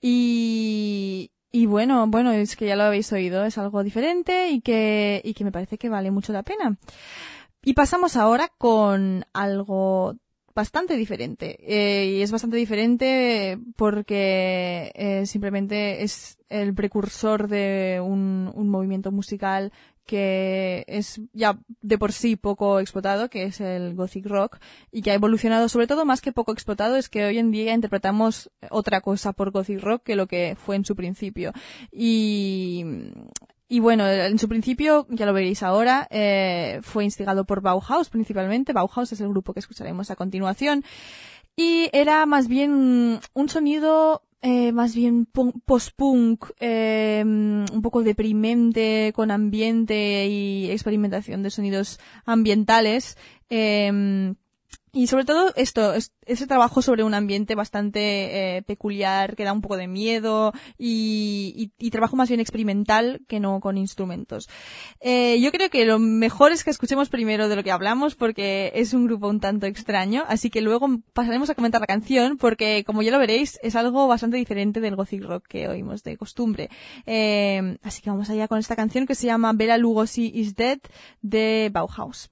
y, 0.00 1.30
bueno, 1.66 2.06
bueno, 2.08 2.32
es 2.32 2.56
que 2.56 2.66
ya 2.66 2.76
lo 2.76 2.84
habéis 2.84 3.12
oído, 3.12 3.44
es 3.44 3.58
algo 3.58 3.82
diferente 3.82 4.50
y 4.50 4.60
que, 4.60 5.34
me 5.40 5.52
parece 5.52 5.78
que 5.78 5.88
vale 5.88 6.10
mucho 6.10 6.32
la 6.32 6.42
pena. 6.42 6.76
Y 7.62 7.74
pasamos 7.74 8.16
ahora 8.16 8.48
con 8.56 9.24
algo 9.32 10.16
bastante 10.54 10.96
diferente. 10.96 11.58
Eh, 11.60 12.16
y 12.16 12.22
es 12.22 12.32
bastante 12.32 12.56
diferente 12.56 13.58
porque 13.76 14.90
eh, 14.94 15.26
simplemente 15.26 16.02
es 16.02 16.38
el 16.48 16.74
precursor 16.74 17.48
de 17.48 18.00
un 18.02 18.68
movimiento 18.68 19.12
musical 19.12 19.72
que 20.10 20.84
es 20.88 21.20
ya 21.32 21.60
de 21.82 21.96
por 21.96 22.10
sí 22.10 22.34
poco 22.34 22.80
explotado, 22.80 23.30
que 23.30 23.44
es 23.44 23.60
el 23.60 23.94
gothic 23.94 24.26
rock, 24.26 24.58
y 24.90 25.02
que 25.02 25.12
ha 25.12 25.14
evolucionado 25.14 25.68
sobre 25.68 25.86
todo 25.86 26.04
más 26.04 26.20
que 26.20 26.32
poco 26.32 26.50
explotado, 26.50 26.96
es 26.96 27.08
que 27.08 27.24
hoy 27.26 27.38
en 27.38 27.52
día 27.52 27.74
interpretamos 27.74 28.50
otra 28.70 29.02
cosa 29.02 29.32
por 29.32 29.52
gothic 29.52 29.80
rock 29.80 30.02
que 30.02 30.16
lo 30.16 30.26
que 30.26 30.56
fue 30.58 30.74
en 30.74 30.84
su 30.84 30.96
principio. 30.96 31.52
Y, 31.92 32.84
y 33.68 33.78
bueno, 33.78 34.04
en 34.08 34.36
su 34.40 34.48
principio, 34.48 35.06
ya 35.10 35.26
lo 35.26 35.32
veréis 35.32 35.62
ahora, 35.62 36.08
eh, 36.10 36.80
fue 36.82 37.04
instigado 37.04 37.44
por 37.44 37.60
Bauhaus 37.60 38.10
principalmente. 38.10 38.72
Bauhaus 38.72 39.12
es 39.12 39.20
el 39.20 39.28
grupo 39.28 39.54
que 39.54 39.60
escucharemos 39.60 40.10
a 40.10 40.16
continuación. 40.16 40.82
Y 41.54 41.88
era 41.92 42.26
más 42.26 42.48
bien 42.48 43.20
un 43.32 43.48
sonido 43.48 44.22
eh, 44.42 44.72
más 44.72 44.94
bien 44.94 45.26
punk- 45.26 45.60
post-punk, 45.64 46.46
eh, 46.60 47.22
un 47.26 47.82
poco 47.82 48.02
deprimente, 48.02 49.12
con 49.14 49.30
ambiente 49.30 50.26
y 50.28 50.70
experimentación 50.70 51.42
de 51.42 51.50
sonidos 51.50 51.98
ambientales. 52.24 53.16
eh, 53.50 54.34
y 54.92 55.06
sobre 55.06 55.24
todo 55.24 55.52
esto, 55.56 55.94
es- 55.94 56.12
ese 56.26 56.46
trabajo 56.46 56.82
sobre 56.82 57.02
un 57.04 57.14
ambiente 57.14 57.54
bastante 57.54 58.56
eh, 58.56 58.62
peculiar, 58.62 59.36
que 59.36 59.44
da 59.44 59.52
un 59.52 59.60
poco 59.62 59.76
de 59.76 59.88
miedo 59.88 60.52
y 60.78 61.70
trabajo 61.90 62.16
más 62.16 62.28
bien 62.28 62.40
experimental 62.40 63.20
que 63.26 63.40
no 63.40 63.60
con 63.60 63.76
instrumentos. 63.76 64.48
Eh, 65.00 65.40
yo 65.40 65.50
creo 65.52 65.70
que 65.70 65.84
lo 65.84 65.98
mejor 65.98 66.52
es 66.52 66.62
que 66.64 66.70
escuchemos 66.70 67.08
primero 67.08 67.48
de 67.48 67.56
lo 67.56 67.62
que 67.64 67.72
hablamos 67.72 68.14
porque 68.14 68.72
es 68.74 68.94
un 68.94 69.06
grupo 69.06 69.28
un 69.28 69.40
tanto 69.40 69.66
extraño, 69.66 70.24
así 70.28 70.50
que 70.50 70.60
luego 70.60 70.88
pasaremos 71.12 71.50
a 71.50 71.54
comentar 71.54 71.80
la 71.80 71.86
canción 71.86 72.36
porque 72.38 72.84
como 72.84 73.02
ya 73.02 73.10
lo 73.10 73.18
veréis 73.18 73.58
es 73.62 73.74
algo 73.76 74.06
bastante 74.06 74.36
diferente 74.36 74.80
del 74.80 74.96
gothic 74.96 75.22
rock 75.24 75.46
que 75.48 75.68
oímos 75.68 76.02
de 76.02 76.16
costumbre. 76.16 76.70
Eh, 77.06 77.76
así 77.82 78.02
que 78.02 78.10
vamos 78.10 78.30
allá 78.30 78.46
con 78.48 78.58
esta 78.58 78.76
canción 78.76 79.06
que 79.06 79.14
se 79.14 79.26
llama 79.26 79.52
Bela 79.52 79.78
Lugosi 79.78 80.30
is 80.34 80.54
Dead 80.54 80.78
de 81.22 81.70
Bauhaus. 81.72 82.30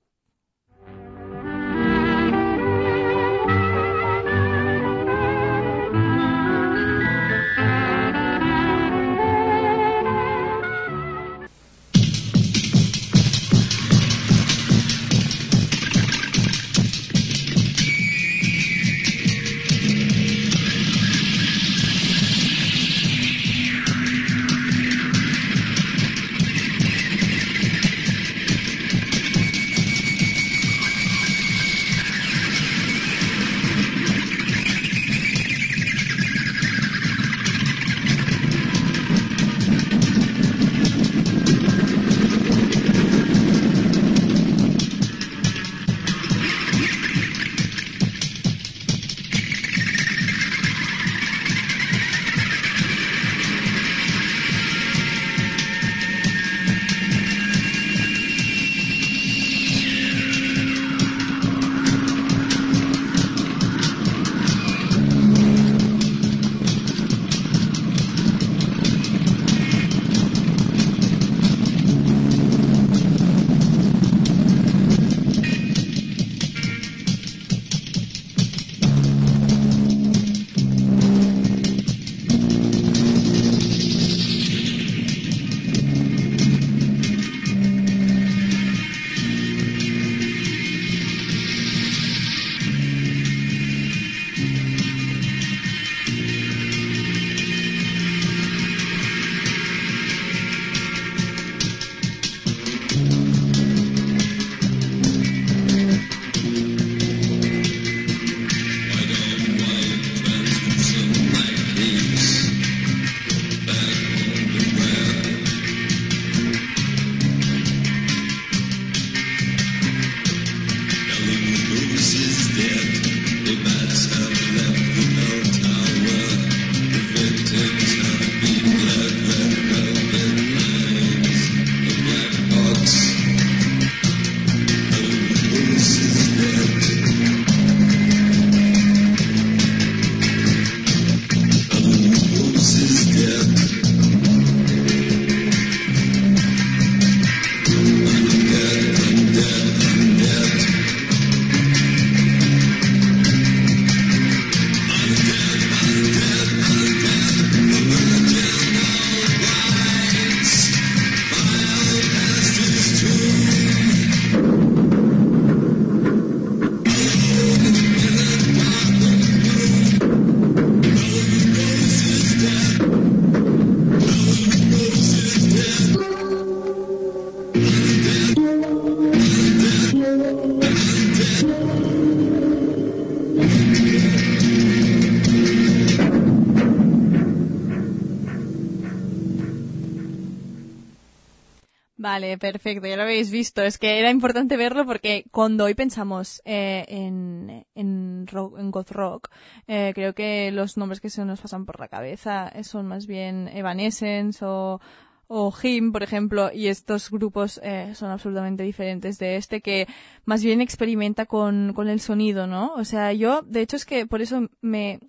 Perfecto, 192.39 192.87
ya 192.87 192.97
lo 192.97 193.03
habéis 193.03 193.31
visto. 193.31 193.63
Es 193.63 193.79
que 193.79 193.99
era 193.99 194.11
importante 194.11 194.57
verlo 194.57 194.87
porque 194.87 195.25
cuando 195.31 195.65
hoy 195.65 195.75
pensamos 195.75 196.41
eh, 196.45 196.85
en, 196.89 197.67
en, 197.75 198.27
rock, 198.27 198.59
en 198.59 198.71
goth 198.71 198.91
rock, 198.91 199.29
eh, 199.67 199.93
creo 199.95 200.15
que 200.15 200.51
los 200.53 200.77
nombres 200.77 201.01
que 201.01 201.11
se 201.11 201.25
nos 201.25 201.41
pasan 201.41 201.67
por 201.67 201.81
la 201.81 201.89
cabeza 201.89 202.53
son 202.63 202.87
más 202.87 203.07
bien 203.07 203.49
Evanescence 203.49 204.45
o, 204.45 204.81
o 205.29 205.53
Him, 205.63 205.93
por 205.93 206.03
ejemplo, 206.03 206.51
y 206.53 206.69
estos 206.69 207.11
grupos 207.11 207.61
eh, 207.63 207.93
son 207.95 208.11
absolutamente 208.11 208.63
diferentes 208.63 209.19
de 209.19 209.37
este 209.37 209.61
que 209.61 209.87
más 210.25 210.43
bien 210.43 210.61
experimenta 210.61 211.27
con, 211.27 211.73
con 211.75 211.89
el 211.89 212.01
sonido, 212.01 212.47
¿no? 212.47 212.73
O 212.75 212.85
sea, 212.85 213.13
yo, 213.13 213.43
de 213.43 213.61
hecho, 213.61 213.77
es 213.77 213.85
que 213.85 214.07
por 214.07 214.23
eso 214.23 214.49
me, 214.63 215.01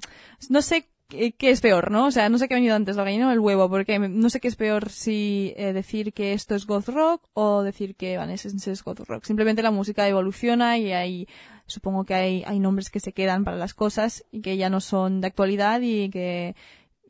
no 0.49 0.61
sé 0.61 0.89
¿Qué, 1.09 1.33
es 1.39 1.59
peor, 1.59 1.89
no? 1.89 2.05
O 2.05 2.11
sea, 2.11 2.29
no 2.29 2.37
sé 2.37 2.47
qué 2.47 2.53
ha 2.53 2.57
venido 2.57 2.75
antes, 2.75 2.95
la 2.95 3.03
gallina 3.03 3.29
o 3.29 3.31
el 3.31 3.39
huevo, 3.39 3.67
porque 3.67 3.97
no 3.97 4.29
sé 4.29 4.39
qué 4.39 4.47
es 4.47 4.55
peor 4.55 4.89
si 4.89 5.55
eh, 5.57 5.73
decir 5.73 6.13
que 6.13 6.33
esto 6.33 6.53
es 6.53 6.67
goth 6.67 6.87
rock 6.89 7.23
o 7.33 7.63
decir 7.63 7.95
que 7.95 8.13
Evanescence 8.13 8.71
es 8.71 8.83
goth 8.83 8.99
rock. 9.07 9.23
Simplemente 9.23 9.63
la 9.63 9.71
música 9.71 10.07
evoluciona 10.07 10.77
y 10.77 10.91
hay, 10.93 11.27
supongo 11.65 12.03
que 12.03 12.13
hay, 12.13 12.43
hay 12.45 12.59
nombres 12.59 12.91
que 12.91 12.99
se 12.99 13.11
quedan 13.11 13.43
para 13.43 13.57
las 13.57 13.73
cosas 13.73 14.23
y 14.31 14.41
que 14.41 14.55
ya 14.57 14.69
no 14.69 14.81
son 14.81 15.19
de 15.19 15.27
actualidad 15.27 15.81
y 15.81 16.11
que, 16.11 16.55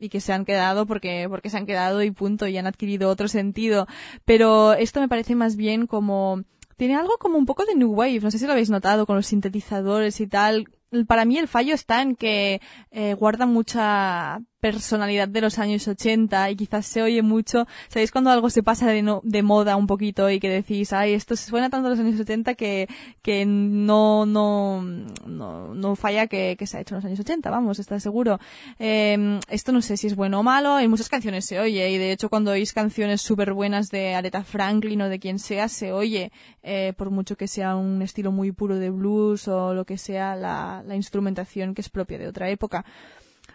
y 0.00 0.08
que 0.08 0.20
se 0.20 0.32
han 0.32 0.46
quedado 0.46 0.86
porque, 0.86 1.26
porque 1.28 1.50
se 1.50 1.58
han 1.58 1.66
quedado 1.66 2.02
y 2.02 2.10
punto, 2.10 2.48
y 2.48 2.56
han 2.56 2.66
adquirido 2.66 3.10
otro 3.10 3.28
sentido. 3.28 3.86
Pero 4.24 4.72
esto 4.72 5.00
me 5.00 5.08
parece 5.08 5.34
más 5.34 5.56
bien 5.56 5.86
como, 5.86 6.42
tiene 6.78 6.96
algo 6.96 7.18
como 7.18 7.36
un 7.36 7.44
poco 7.44 7.66
de 7.66 7.74
New 7.74 7.92
Wave, 7.92 8.20
no 8.20 8.30
sé 8.30 8.38
si 8.38 8.46
lo 8.46 8.52
habéis 8.52 8.70
notado 8.70 9.04
con 9.04 9.16
los 9.16 9.26
sintetizadores 9.26 10.22
y 10.22 10.26
tal, 10.26 10.64
para 11.06 11.24
mí 11.24 11.38
el 11.38 11.48
fallo 11.48 11.74
está 11.74 12.02
en 12.02 12.16
que 12.16 12.60
eh, 12.90 13.14
guarda 13.14 13.46
mucha 13.46 14.40
personalidad 14.60 15.28
de 15.28 15.40
los 15.40 15.58
años 15.58 15.88
80 15.88 16.50
y 16.50 16.56
quizás 16.56 16.86
se 16.86 17.02
oye 17.02 17.22
mucho. 17.22 17.66
¿Sabéis 17.88 18.12
cuando 18.12 18.30
algo 18.30 18.50
se 18.50 18.62
pasa 18.62 18.86
de, 18.86 19.02
no, 19.02 19.20
de 19.24 19.42
moda 19.42 19.76
un 19.76 19.86
poquito 19.86 20.30
y 20.30 20.38
que 20.38 20.48
decís, 20.48 20.92
ay, 20.92 21.14
esto 21.14 21.36
suena 21.36 21.70
tanto 21.70 21.88
a 21.88 21.90
los 21.90 21.98
años 21.98 22.20
80 22.20 22.54
que, 22.54 22.88
que 23.22 23.44
no, 23.46 24.26
no, 24.26 24.82
no, 24.82 25.74
no 25.74 25.96
falla 25.96 26.26
que, 26.26 26.56
se 26.66 26.76
ha 26.76 26.80
hecho 26.80 26.94
en 26.94 26.98
los 26.98 27.04
años 27.04 27.20
80, 27.20 27.50
vamos, 27.50 27.78
está 27.78 27.98
seguro. 27.98 28.38
Eh, 28.78 29.40
esto 29.48 29.72
no 29.72 29.82
sé 29.82 29.96
si 29.96 30.06
es 30.06 30.14
bueno 30.14 30.40
o 30.40 30.42
malo, 30.42 30.78
en 30.78 30.90
muchas 30.90 31.08
canciones 31.08 31.46
se 31.46 31.58
oye 31.58 31.90
y 31.90 31.98
de 31.98 32.12
hecho 32.12 32.28
cuando 32.28 32.52
oís 32.52 32.72
canciones 32.72 33.22
súper 33.22 33.52
buenas 33.52 33.88
de 33.90 34.14
Aretha 34.14 34.44
Franklin 34.44 35.02
o 35.02 35.08
de 35.08 35.18
quien 35.18 35.38
sea, 35.38 35.68
se 35.68 35.92
oye, 35.92 36.32
eh, 36.62 36.92
por 36.96 37.10
mucho 37.10 37.36
que 37.36 37.48
sea 37.48 37.76
un 37.76 38.02
estilo 38.02 38.32
muy 38.32 38.52
puro 38.52 38.78
de 38.78 38.90
blues 38.90 39.48
o 39.48 39.74
lo 39.74 39.84
que 39.84 39.98
sea, 39.98 40.36
la, 40.36 40.82
la 40.86 40.96
instrumentación 40.96 41.74
que 41.74 41.80
es 41.80 41.88
propia 41.88 42.18
de 42.18 42.28
otra 42.28 42.50
época. 42.50 42.84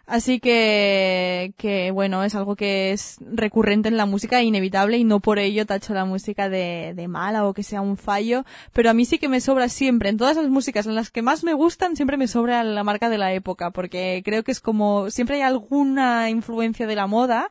Así 0.07 0.39
que, 0.39 1.53
que 1.57 1.91
bueno, 1.91 2.23
es 2.23 2.35
algo 2.35 2.55
que 2.55 2.91
es 2.91 3.17
recurrente 3.19 3.89
en 3.89 3.97
la 3.97 4.05
música, 4.05 4.43
inevitable, 4.43 4.97
y 4.97 5.03
no 5.03 5.19
por 5.19 5.39
ello 5.39 5.65
tacho 5.65 5.93
la 5.93 6.05
música 6.05 6.47
de, 6.47 6.93
de 6.95 7.07
mala 7.07 7.45
o 7.47 7.53
que 7.53 7.63
sea 7.63 7.81
un 7.81 7.97
fallo, 7.97 8.45
pero 8.71 8.89
a 8.89 8.93
mí 8.93 9.05
sí 9.05 9.17
que 9.17 9.29
me 9.29 9.41
sobra 9.41 9.67
siempre, 9.67 10.09
en 10.09 10.17
todas 10.17 10.37
las 10.37 10.47
músicas 10.47 10.85
en 10.85 10.95
las 10.95 11.09
que 11.09 11.23
más 11.23 11.43
me 11.43 11.53
gustan, 11.53 11.95
siempre 11.95 12.17
me 12.17 12.27
sobra 12.27 12.63
la 12.63 12.83
marca 12.83 13.09
de 13.09 13.17
la 13.17 13.33
época, 13.33 13.71
porque 13.71 14.21
creo 14.23 14.43
que 14.43 14.51
es 14.51 14.59
como, 14.59 15.09
siempre 15.09 15.37
hay 15.37 15.41
alguna 15.41 16.29
influencia 16.29 16.85
de 16.85 16.95
la 16.95 17.07
moda, 17.07 17.49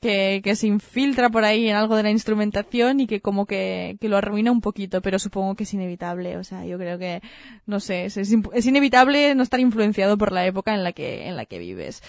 que, 0.00 0.40
que, 0.42 0.56
se 0.56 0.66
infiltra 0.66 1.30
por 1.30 1.44
ahí 1.44 1.68
en 1.68 1.76
algo 1.76 1.96
de 1.96 2.02
la 2.02 2.10
instrumentación 2.10 3.00
y 3.00 3.06
que 3.06 3.20
como 3.20 3.46
que, 3.46 3.96
que, 4.00 4.08
lo 4.08 4.16
arruina 4.16 4.52
un 4.52 4.60
poquito, 4.60 5.00
pero 5.00 5.18
supongo 5.18 5.54
que 5.54 5.64
es 5.64 5.74
inevitable. 5.74 6.36
O 6.36 6.44
sea, 6.44 6.64
yo 6.64 6.78
creo 6.78 6.98
que, 6.98 7.22
no 7.66 7.80
sé, 7.80 8.06
es, 8.06 8.16
es, 8.16 8.66
inevitable 8.66 9.34
no 9.34 9.42
estar 9.42 9.60
influenciado 9.60 10.16
por 10.18 10.32
la 10.32 10.46
época 10.46 10.74
en 10.74 10.84
la 10.84 10.92
que, 10.92 11.28
en 11.28 11.36
la 11.36 11.46
que 11.46 11.58
vives. 11.58 12.02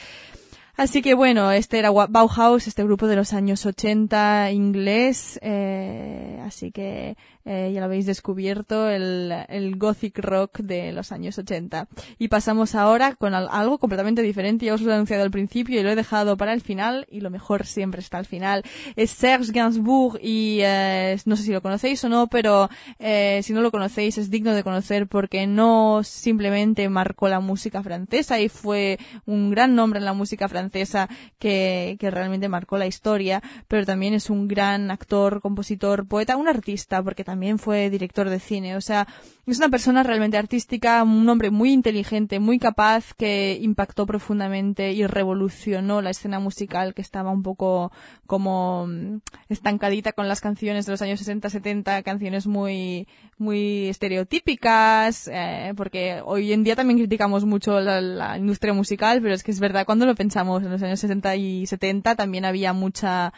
Así 0.77 1.01
que 1.01 1.15
bueno, 1.15 1.51
este 1.51 1.79
era 1.79 1.89
Bauhaus, 1.89 2.67
este 2.67 2.83
grupo 2.83 3.07
de 3.07 3.15
los 3.15 3.33
años 3.33 3.65
80 3.65 4.51
inglés, 4.51 5.39
eh, 5.41 6.39
así 6.45 6.71
que 6.71 7.17
eh, 7.49 7.71
ya 7.73 7.79
lo 7.79 7.85
habéis 7.85 8.05
descubierto, 8.05 8.89
el, 8.89 9.33
el, 9.47 9.77
gothic 9.77 10.19
rock 10.19 10.59
de 10.59 10.91
los 10.91 11.13
años 11.13 11.37
80. 11.37 11.87
Y 12.19 12.27
pasamos 12.27 12.75
ahora 12.75 13.15
con 13.15 13.33
algo 13.33 13.77
completamente 13.77 14.21
diferente, 14.21 14.65
ya 14.65 14.73
os 14.73 14.81
lo 14.81 14.91
he 14.91 14.95
anunciado 14.95 15.23
al 15.23 15.31
principio 15.31 15.79
y 15.79 15.83
lo 15.83 15.89
he 15.89 15.95
dejado 15.95 16.35
para 16.35 16.51
el 16.51 16.59
final, 16.59 17.07
y 17.09 17.21
lo 17.21 17.29
mejor 17.29 17.65
siempre 17.65 18.01
está 18.01 18.17
al 18.17 18.25
final. 18.25 18.63
Es 18.97 19.11
Serge 19.11 19.53
Gainsbourg 19.53 20.19
y 20.21 20.59
eh, 20.61 21.17
no 21.23 21.37
sé 21.37 21.43
si 21.43 21.53
lo 21.53 21.61
conocéis 21.61 22.03
o 22.03 22.09
no, 22.09 22.27
pero 22.27 22.69
eh, 22.99 23.39
si 23.43 23.53
no 23.53 23.61
lo 23.61 23.71
conocéis 23.71 24.17
es 24.17 24.29
digno 24.29 24.53
de 24.53 24.63
conocer 24.63 25.07
porque 25.07 25.47
no 25.47 26.01
simplemente 26.03 26.89
marcó 26.89 27.29
la 27.29 27.39
música 27.39 27.81
francesa 27.81 28.41
y 28.41 28.49
fue 28.49 28.99
un 29.25 29.51
gran 29.51 29.73
nombre 29.73 29.99
en 29.99 30.05
la 30.05 30.13
música 30.13 30.49
francesa 30.49 31.07
que, 31.39 31.95
que 31.97 32.11
realmente 32.11 32.49
marcó 32.49 32.77
la 32.77 32.87
historia, 32.87 33.41
pero 33.69 33.85
también 33.85 34.13
es 34.13 34.29
un 34.29 34.49
gran 34.49 34.91
actor, 34.91 35.39
compositor, 35.39 36.05
poeta, 36.09 36.35
un 36.35 36.49
artista, 36.49 37.01
porque 37.01 37.23
también 37.23 37.36
también 37.37 37.59
fue 37.59 37.91
director 37.91 38.31
de 38.31 38.39
cine. 38.39 38.75
O 38.75 38.81
sea, 38.81 39.07
es 39.45 39.59
una 39.59 39.69
persona 39.69 40.01
realmente 40.01 40.37
artística, 40.37 41.03
un 41.03 41.29
hombre 41.29 41.51
muy 41.51 41.71
inteligente, 41.71 42.39
muy 42.39 42.57
capaz, 42.57 43.13
que 43.13 43.59
impactó 43.61 44.07
profundamente 44.07 44.91
y 44.93 45.05
revolucionó 45.05 46.01
la 46.01 46.09
escena 46.09 46.39
musical 46.39 46.95
que 46.95 47.03
estaba 47.03 47.29
un 47.29 47.43
poco 47.43 47.91
como 48.25 48.87
mm, 48.87 49.19
estancadita 49.49 50.13
con 50.13 50.27
las 50.27 50.41
canciones 50.41 50.87
de 50.87 50.93
los 50.93 51.01
años 51.03 51.21
60-70, 51.21 52.01
canciones 52.01 52.47
muy, 52.47 53.07
muy 53.37 53.87
estereotípicas, 53.87 55.29
eh, 55.31 55.73
porque 55.77 56.23
hoy 56.25 56.53
en 56.53 56.63
día 56.63 56.75
también 56.75 56.97
criticamos 56.97 57.45
mucho 57.45 57.79
la, 57.79 58.01
la 58.01 58.35
industria 58.39 58.73
musical, 58.73 59.21
pero 59.21 59.35
es 59.35 59.43
que 59.43 59.51
es 59.51 59.59
verdad, 59.59 59.85
cuando 59.85 60.07
lo 60.07 60.15
pensamos 60.15 60.63
en 60.63 60.71
los 60.71 60.81
años 60.81 60.99
60 61.01 61.35
y 61.35 61.67
70 61.67 62.15
también 62.15 62.45
había 62.45 62.73
mucha 62.73 63.31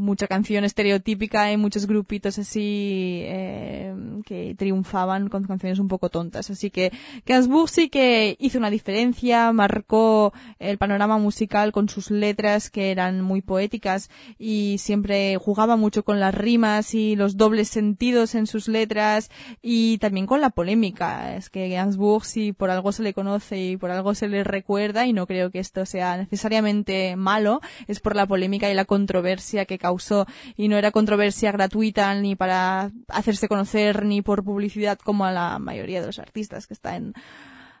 mucha 0.00 0.26
canción 0.26 0.64
estereotípica 0.64 1.52
y 1.52 1.56
muchos 1.56 1.86
grupitos 1.86 2.38
así 2.38 3.22
eh, 3.24 3.94
que 4.24 4.54
triunfaban 4.56 5.28
con 5.28 5.44
canciones 5.44 5.78
un 5.78 5.88
poco 5.88 6.08
tontas. 6.08 6.50
Así 6.50 6.70
que 6.70 6.90
Gainsbourg 7.26 7.68
sí 7.68 7.88
que 7.88 8.36
hizo 8.40 8.58
una 8.58 8.70
diferencia, 8.70 9.52
marcó 9.52 10.32
el 10.58 10.78
panorama 10.78 11.18
musical 11.18 11.70
con 11.70 11.88
sus 11.88 12.10
letras 12.10 12.70
que 12.70 12.90
eran 12.90 13.20
muy 13.20 13.42
poéticas 13.42 14.10
y 14.38 14.76
siempre 14.78 15.36
jugaba 15.36 15.76
mucho 15.76 16.02
con 16.02 16.18
las 16.18 16.34
rimas 16.34 16.94
y 16.94 17.14
los 17.14 17.36
dobles 17.36 17.68
sentidos 17.68 18.34
en 18.34 18.46
sus 18.46 18.68
letras 18.68 19.30
y 19.62 19.98
también 19.98 20.26
con 20.26 20.40
la 20.40 20.50
polémica. 20.50 21.36
Es 21.36 21.50
que 21.50 21.68
Gainsbourg 21.68 22.24
si 22.24 22.52
por 22.52 22.70
algo 22.70 22.92
se 22.92 23.02
le 23.02 23.14
conoce 23.14 23.60
y 23.60 23.76
por 23.76 23.90
algo 23.90 24.14
se 24.14 24.28
le 24.28 24.44
recuerda 24.44 25.06
y 25.06 25.12
no 25.12 25.26
creo 25.26 25.50
que 25.50 25.58
esto 25.58 25.84
sea 25.84 26.16
necesariamente 26.16 27.16
malo, 27.16 27.60
es 27.86 28.00
por 28.00 28.16
la 28.16 28.26
polémica 28.26 28.70
y 28.70 28.74
la 28.74 28.86
controversia 28.86 29.66
que 29.66 29.78
causó 29.90 30.26
y 30.56 30.68
no 30.68 30.76
era 30.76 30.92
controversia 30.92 31.50
gratuita 31.52 32.14
ni 32.14 32.36
para 32.36 32.92
hacerse 33.08 33.48
conocer 33.48 34.04
ni 34.04 34.22
por 34.22 34.44
publicidad 34.44 34.98
como 34.98 35.24
a 35.24 35.32
la 35.32 35.58
mayoría 35.58 36.00
de 36.00 36.06
los 36.06 36.18
artistas 36.18 36.66
que 36.66 36.74
están 36.74 37.14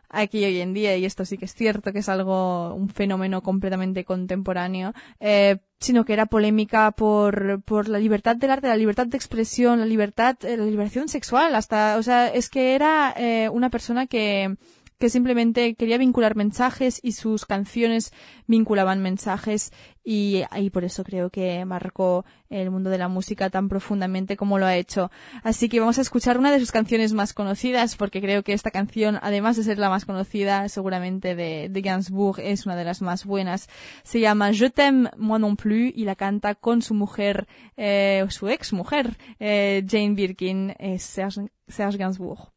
aquí 0.08 0.44
hoy 0.44 0.60
en 0.60 0.74
día, 0.74 0.96
y 0.96 1.04
esto 1.04 1.24
sí 1.24 1.38
que 1.38 1.44
es 1.44 1.54
cierto 1.54 1.92
que 1.92 2.00
es 2.00 2.08
algo, 2.08 2.74
un 2.74 2.88
fenómeno 2.88 3.42
completamente 3.42 4.04
contemporáneo, 4.04 4.92
eh, 5.20 5.58
sino 5.78 6.04
que 6.04 6.12
era 6.12 6.26
polémica 6.26 6.90
por, 6.90 7.62
por 7.62 7.88
la 7.88 8.00
libertad 8.00 8.34
del 8.34 8.50
arte, 8.50 8.66
la 8.66 8.76
libertad 8.76 9.06
de 9.06 9.16
expresión, 9.16 9.78
la 9.78 9.86
libertad, 9.86 10.36
eh, 10.44 10.56
la 10.56 10.64
liberación 10.64 11.06
sexual, 11.08 11.54
hasta, 11.54 11.96
o 11.96 12.02
sea, 12.02 12.26
es 12.26 12.50
que 12.50 12.74
era 12.74 13.14
eh, 13.16 13.48
una 13.50 13.70
persona 13.70 14.08
que, 14.08 14.56
que 15.00 15.08
simplemente 15.08 15.74
quería 15.76 15.96
vincular 15.96 16.36
mensajes 16.36 17.00
y 17.02 17.12
sus 17.12 17.46
canciones 17.46 18.12
vinculaban 18.46 19.00
mensajes 19.00 19.72
y, 20.10 20.42
y 20.56 20.70
por 20.70 20.82
eso 20.82 21.04
creo 21.04 21.30
que 21.30 21.64
marcó 21.64 22.24
el 22.48 22.68
mundo 22.72 22.90
de 22.90 22.98
la 22.98 23.06
música 23.06 23.48
tan 23.48 23.68
profundamente 23.68 24.36
como 24.36 24.58
lo 24.58 24.66
ha 24.66 24.74
hecho. 24.74 25.08
Así 25.44 25.68
que 25.68 25.78
vamos 25.78 25.98
a 25.98 26.00
escuchar 26.00 26.36
una 26.36 26.50
de 26.50 26.58
sus 26.58 26.72
canciones 26.72 27.12
más 27.12 27.32
conocidas 27.32 27.94
porque 27.94 28.20
creo 28.20 28.42
que 28.42 28.52
esta 28.52 28.72
canción, 28.72 29.20
además 29.22 29.56
de 29.56 29.62
ser 29.62 29.78
la 29.78 29.88
más 29.88 30.04
conocida 30.04 30.68
seguramente 30.68 31.36
de, 31.36 31.68
de 31.68 31.80
Gainsbourg, 31.80 32.40
es 32.40 32.66
una 32.66 32.74
de 32.74 32.82
las 32.82 33.02
más 33.02 33.24
buenas. 33.24 33.68
Se 34.02 34.18
llama 34.18 34.52
Je 34.52 34.68
t'aime 34.70 35.10
moi 35.16 35.38
non 35.38 35.54
plus 35.54 35.92
y 35.94 36.02
la 36.02 36.16
canta 36.16 36.56
con 36.56 36.82
su 36.82 36.92
mujer, 36.92 37.46
eh, 37.76 38.26
su 38.30 38.48
ex 38.48 38.72
mujer, 38.72 39.16
eh, 39.38 39.86
Jane 39.86 40.14
Birkin, 40.14 40.74
eh, 40.80 40.98
Serge, 40.98 41.52
Serge 41.68 41.98
Gainsbourg. 41.98 42.50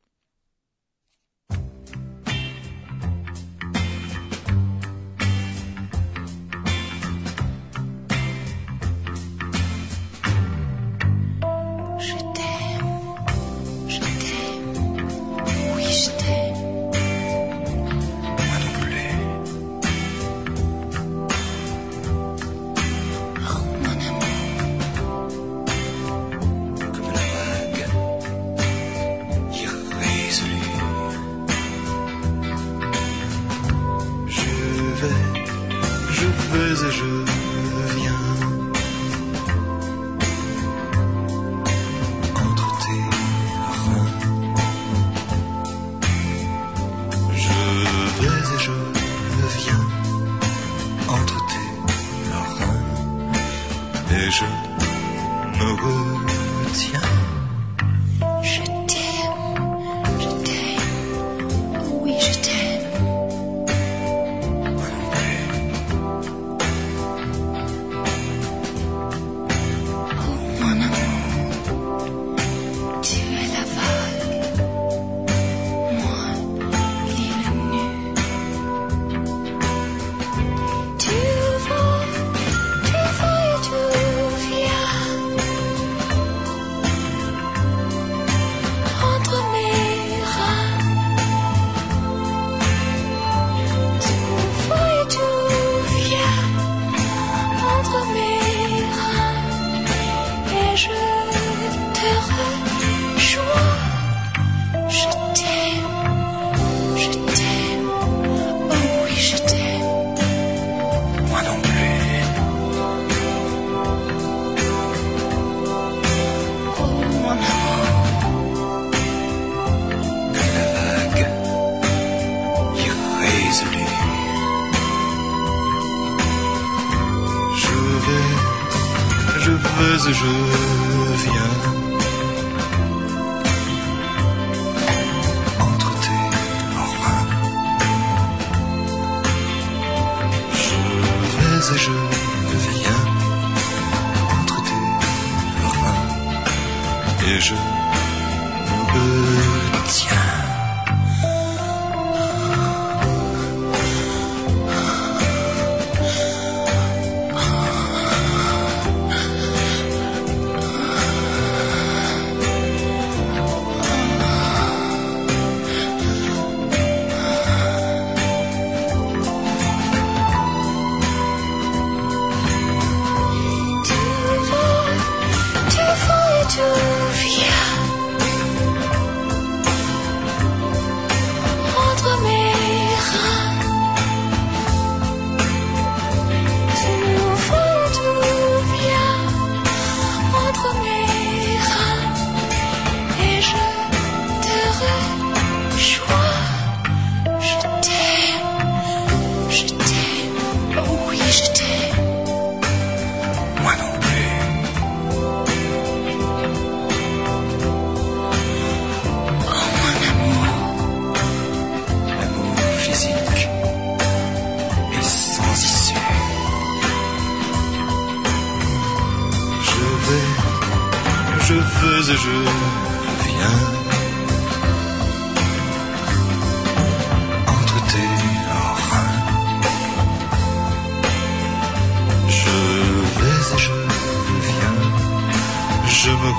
je 236.04 236.10
me 236.10 236.32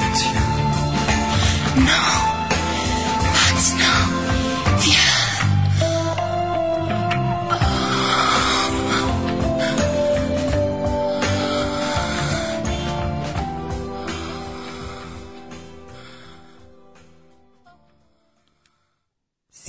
retiens. 0.00 2.09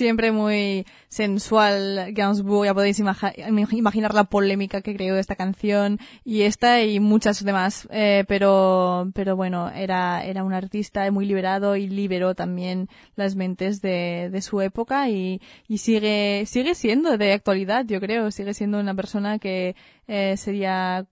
siempre 0.01 0.31
muy 0.31 0.87
sensual 1.09 2.11
Gainsbourg, 2.13 2.65
ya 2.65 2.73
podéis 2.73 2.97
imaginar 2.97 4.15
la 4.15 4.23
polémica 4.23 4.81
que 4.81 4.95
creó 4.95 5.15
esta 5.15 5.35
canción 5.35 5.99
y 6.25 6.41
esta 6.41 6.81
y 6.81 6.99
muchas 6.99 7.45
demás, 7.45 7.87
eh, 7.91 8.25
pero, 8.27 9.11
pero 9.13 9.35
bueno, 9.35 9.69
era, 9.69 10.25
era 10.25 10.43
un 10.43 10.53
artista 10.53 11.11
muy 11.11 11.27
liberado 11.27 11.75
y 11.75 11.87
liberó 11.87 12.33
también 12.33 12.89
las 13.15 13.35
mentes 13.35 13.79
de, 13.83 14.35
su 14.41 14.61
época 14.61 15.07
y, 15.07 15.39
sigue, 15.77 16.45
sigue 16.47 16.73
siendo 16.73 17.15
de 17.19 17.33
actualidad, 17.33 17.85
yo 17.85 17.99
creo, 17.99 18.31
sigue 18.31 18.55
siendo 18.55 18.79
una 18.79 18.95
persona 18.95 19.37
que 19.37 19.75
eh, 20.07 20.35
sería 20.35 21.05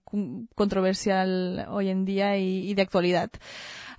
controversial 0.56 1.68
hoy 1.70 1.90
en 1.90 2.04
día 2.04 2.38
y 2.38 2.74
de 2.74 2.82
actualidad. 2.82 3.30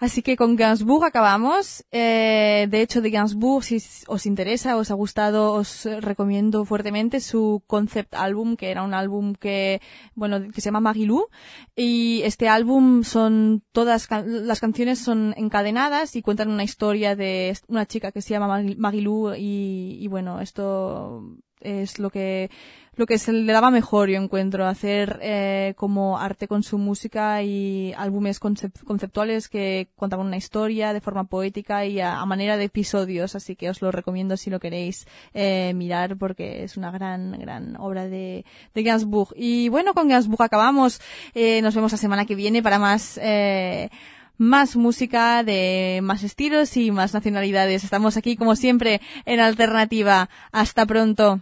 Así 0.01 0.23
que 0.23 0.35
con 0.35 0.55
Gainsbourg 0.55 1.05
acabamos. 1.05 1.85
Eh, 1.91 2.65
de 2.71 2.81
hecho, 2.81 3.01
de 3.01 3.11
Gainsbourg, 3.11 3.63
si 3.63 3.77
os 4.07 4.25
interesa, 4.25 4.75
os 4.75 4.89
ha 4.89 4.95
gustado, 4.95 5.53
os 5.53 5.85
recomiendo 5.85 6.65
fuertemente 6.65 7.19
su 7.19 7.61
concept 7.67 8.15
album, 8.15 8.55
que 8.55 8.71
era 8.71 8.81
un 8.81 8.95
álbum 8.95 9.35
que, 9.35 9.79
bueno, 10.15 10.41
que 10.51 10.59
se 10.59 10.65
llama 10.65 10.79
Magilou. 10.79 11.27
Y 11.75 12.23
este 12.23 12.49
álbum 12.49 13.03
son 13.03 13.61
todas, 13.71 14.09
las 14.25 14.59
canciones 14.59 14.97
son 14.97 15.35
encadenadas 15.37 16.15
y 16.15 16.23
cuentan 16.23 16.49
una 16.49 16.63
historia 16.63 17.15
de 17.15 17.55
una 17.67 17.85
chica 17.85 18.11
que 18.11 18.23
se 18.23 18.31
llama 18.31 18.47
Magi- 18.47 18.77
Magilou 18.77 19.35
y, 19.35 19.99
y 20.01 20.07
bueno, 20.07 20.41
esto 20.41 21.21
es 21.61 21.99
lo 21.99 22.09
que 22.09 22.49
lo 22.97 23.05
que 23.05 23.17
se 23.17 23.31
le 23.31 23.53
daba 23.53 23.71
mejor 23.71 24.09
yo 24.09 24.21
encuentro 24.21 24.67
hacer 24.67 25.17
eh, 25.21 25.73
como 25.77 26.19
arte 26.19 26.49
con 26.49 26.61
su 26.61 26.77
música 26.77 27.41
y 27.41 27.93
álbumes 27.97 28.41
concep- 28.41 28.83
conceptuales 28.83 29.47
que 29.47 29.87
contaban 29.95 30.27
una 30.27 30.35
historia 30.35 30.91
de 30.91 30.99
forma 30.99 31.23
poética 31.23 31.85
y 31.85 32.01
a, 32.01 32.23
manera 32.25 32.57
de 32.57 32.65
episodios 32.65 33.33
así 33.35 33.55
que 33.55 33.69
os 33.69 33.81
lo 33.81 33.91
recomiendo 33.91 34.35
si 34.35 34.49
lo 34.49 34.59
queréis 34.59 35.07
eh, 35.33 35.71
mirar 35.73 36.17
porque 36.17 36.63
es 36.63 36.75
una 36.75 36.91
gran 36.91 37.39
gran 37.39 37.77
obra 37.77 38.07
de, 38.07 38.43
de 38.73 38.83
Gainsbourg 38.83 39.33
y 39.37 39.69
bueno 39.69 39.93
con 39.93 40.09
Gainsbourg 40.09 40.43
acabamos 40.43 40.99
Eh, 41.33 41.61
nos 41.61 41.75
vemos 41.75 41.91
la 41.93 41.97
semana 41.97 42.25
que 42.25 42.35
viene 42.35 42.61
para 42.61 42.77
más 42.77 43.17
eh, 43.21 43.89
más 44.37 44.75
música 44.75 45.43
de 45.43 45.99
más 46.01 46.23
estilos 46.23 46.75
y 46.75 46.91
más 46.91 47.13
nacionalidades. 47.13 47.83
Estamos 47.83 48.17
aquí 48.17 48.35
como 48.35 48.55
siempre 48.55 48.99
en 49.25 49.39
Alternativa. 49.39 50.29
Hasta 50.51 50.85
pronto. 50.85 51.41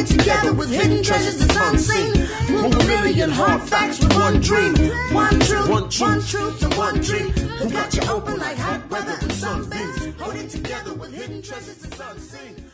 it 0.00 0.06
together 0.06 0.52
with 0.52 0.70
hidden 0.70 1.02
treasures 1.02 1.38
that's 1.38 1.56
unseen. 1.56 2.12
Move 2.48 2.74
a 2.74 2.84
million 2.86 3.30
hard 3.30 3.62
facts 3.62 4.00
with 4.00 4.14
one 4.14 4.40
dream. 4.40 4.74
One 5.12 5.38
truth, 5.40 5.68
One 5.68 5.82
one 5.82 5.90
truth. 5.90 6.28
truth, 6.30 6.62
and 6.62 6.74
one 6.74 7.00
dream. 7.00 7.30
Who 7.30 7.70
got 7.70 7.94
you 7.94 8.02
open 8.10 8.38
like 8.38 8.56
hot 8.56 8.88
weather 8.90 9.16
and 9.20 9.32
sunbeams? 9.32 10.18
Hold 10.20 10.36
it 10.36 10.48
together 10.50 10.94
with 10.94 11.12
hidden 11.12 11.42
treasures 11.42 11.76
that's 11.76 12.00
unseen. 12.00 12.69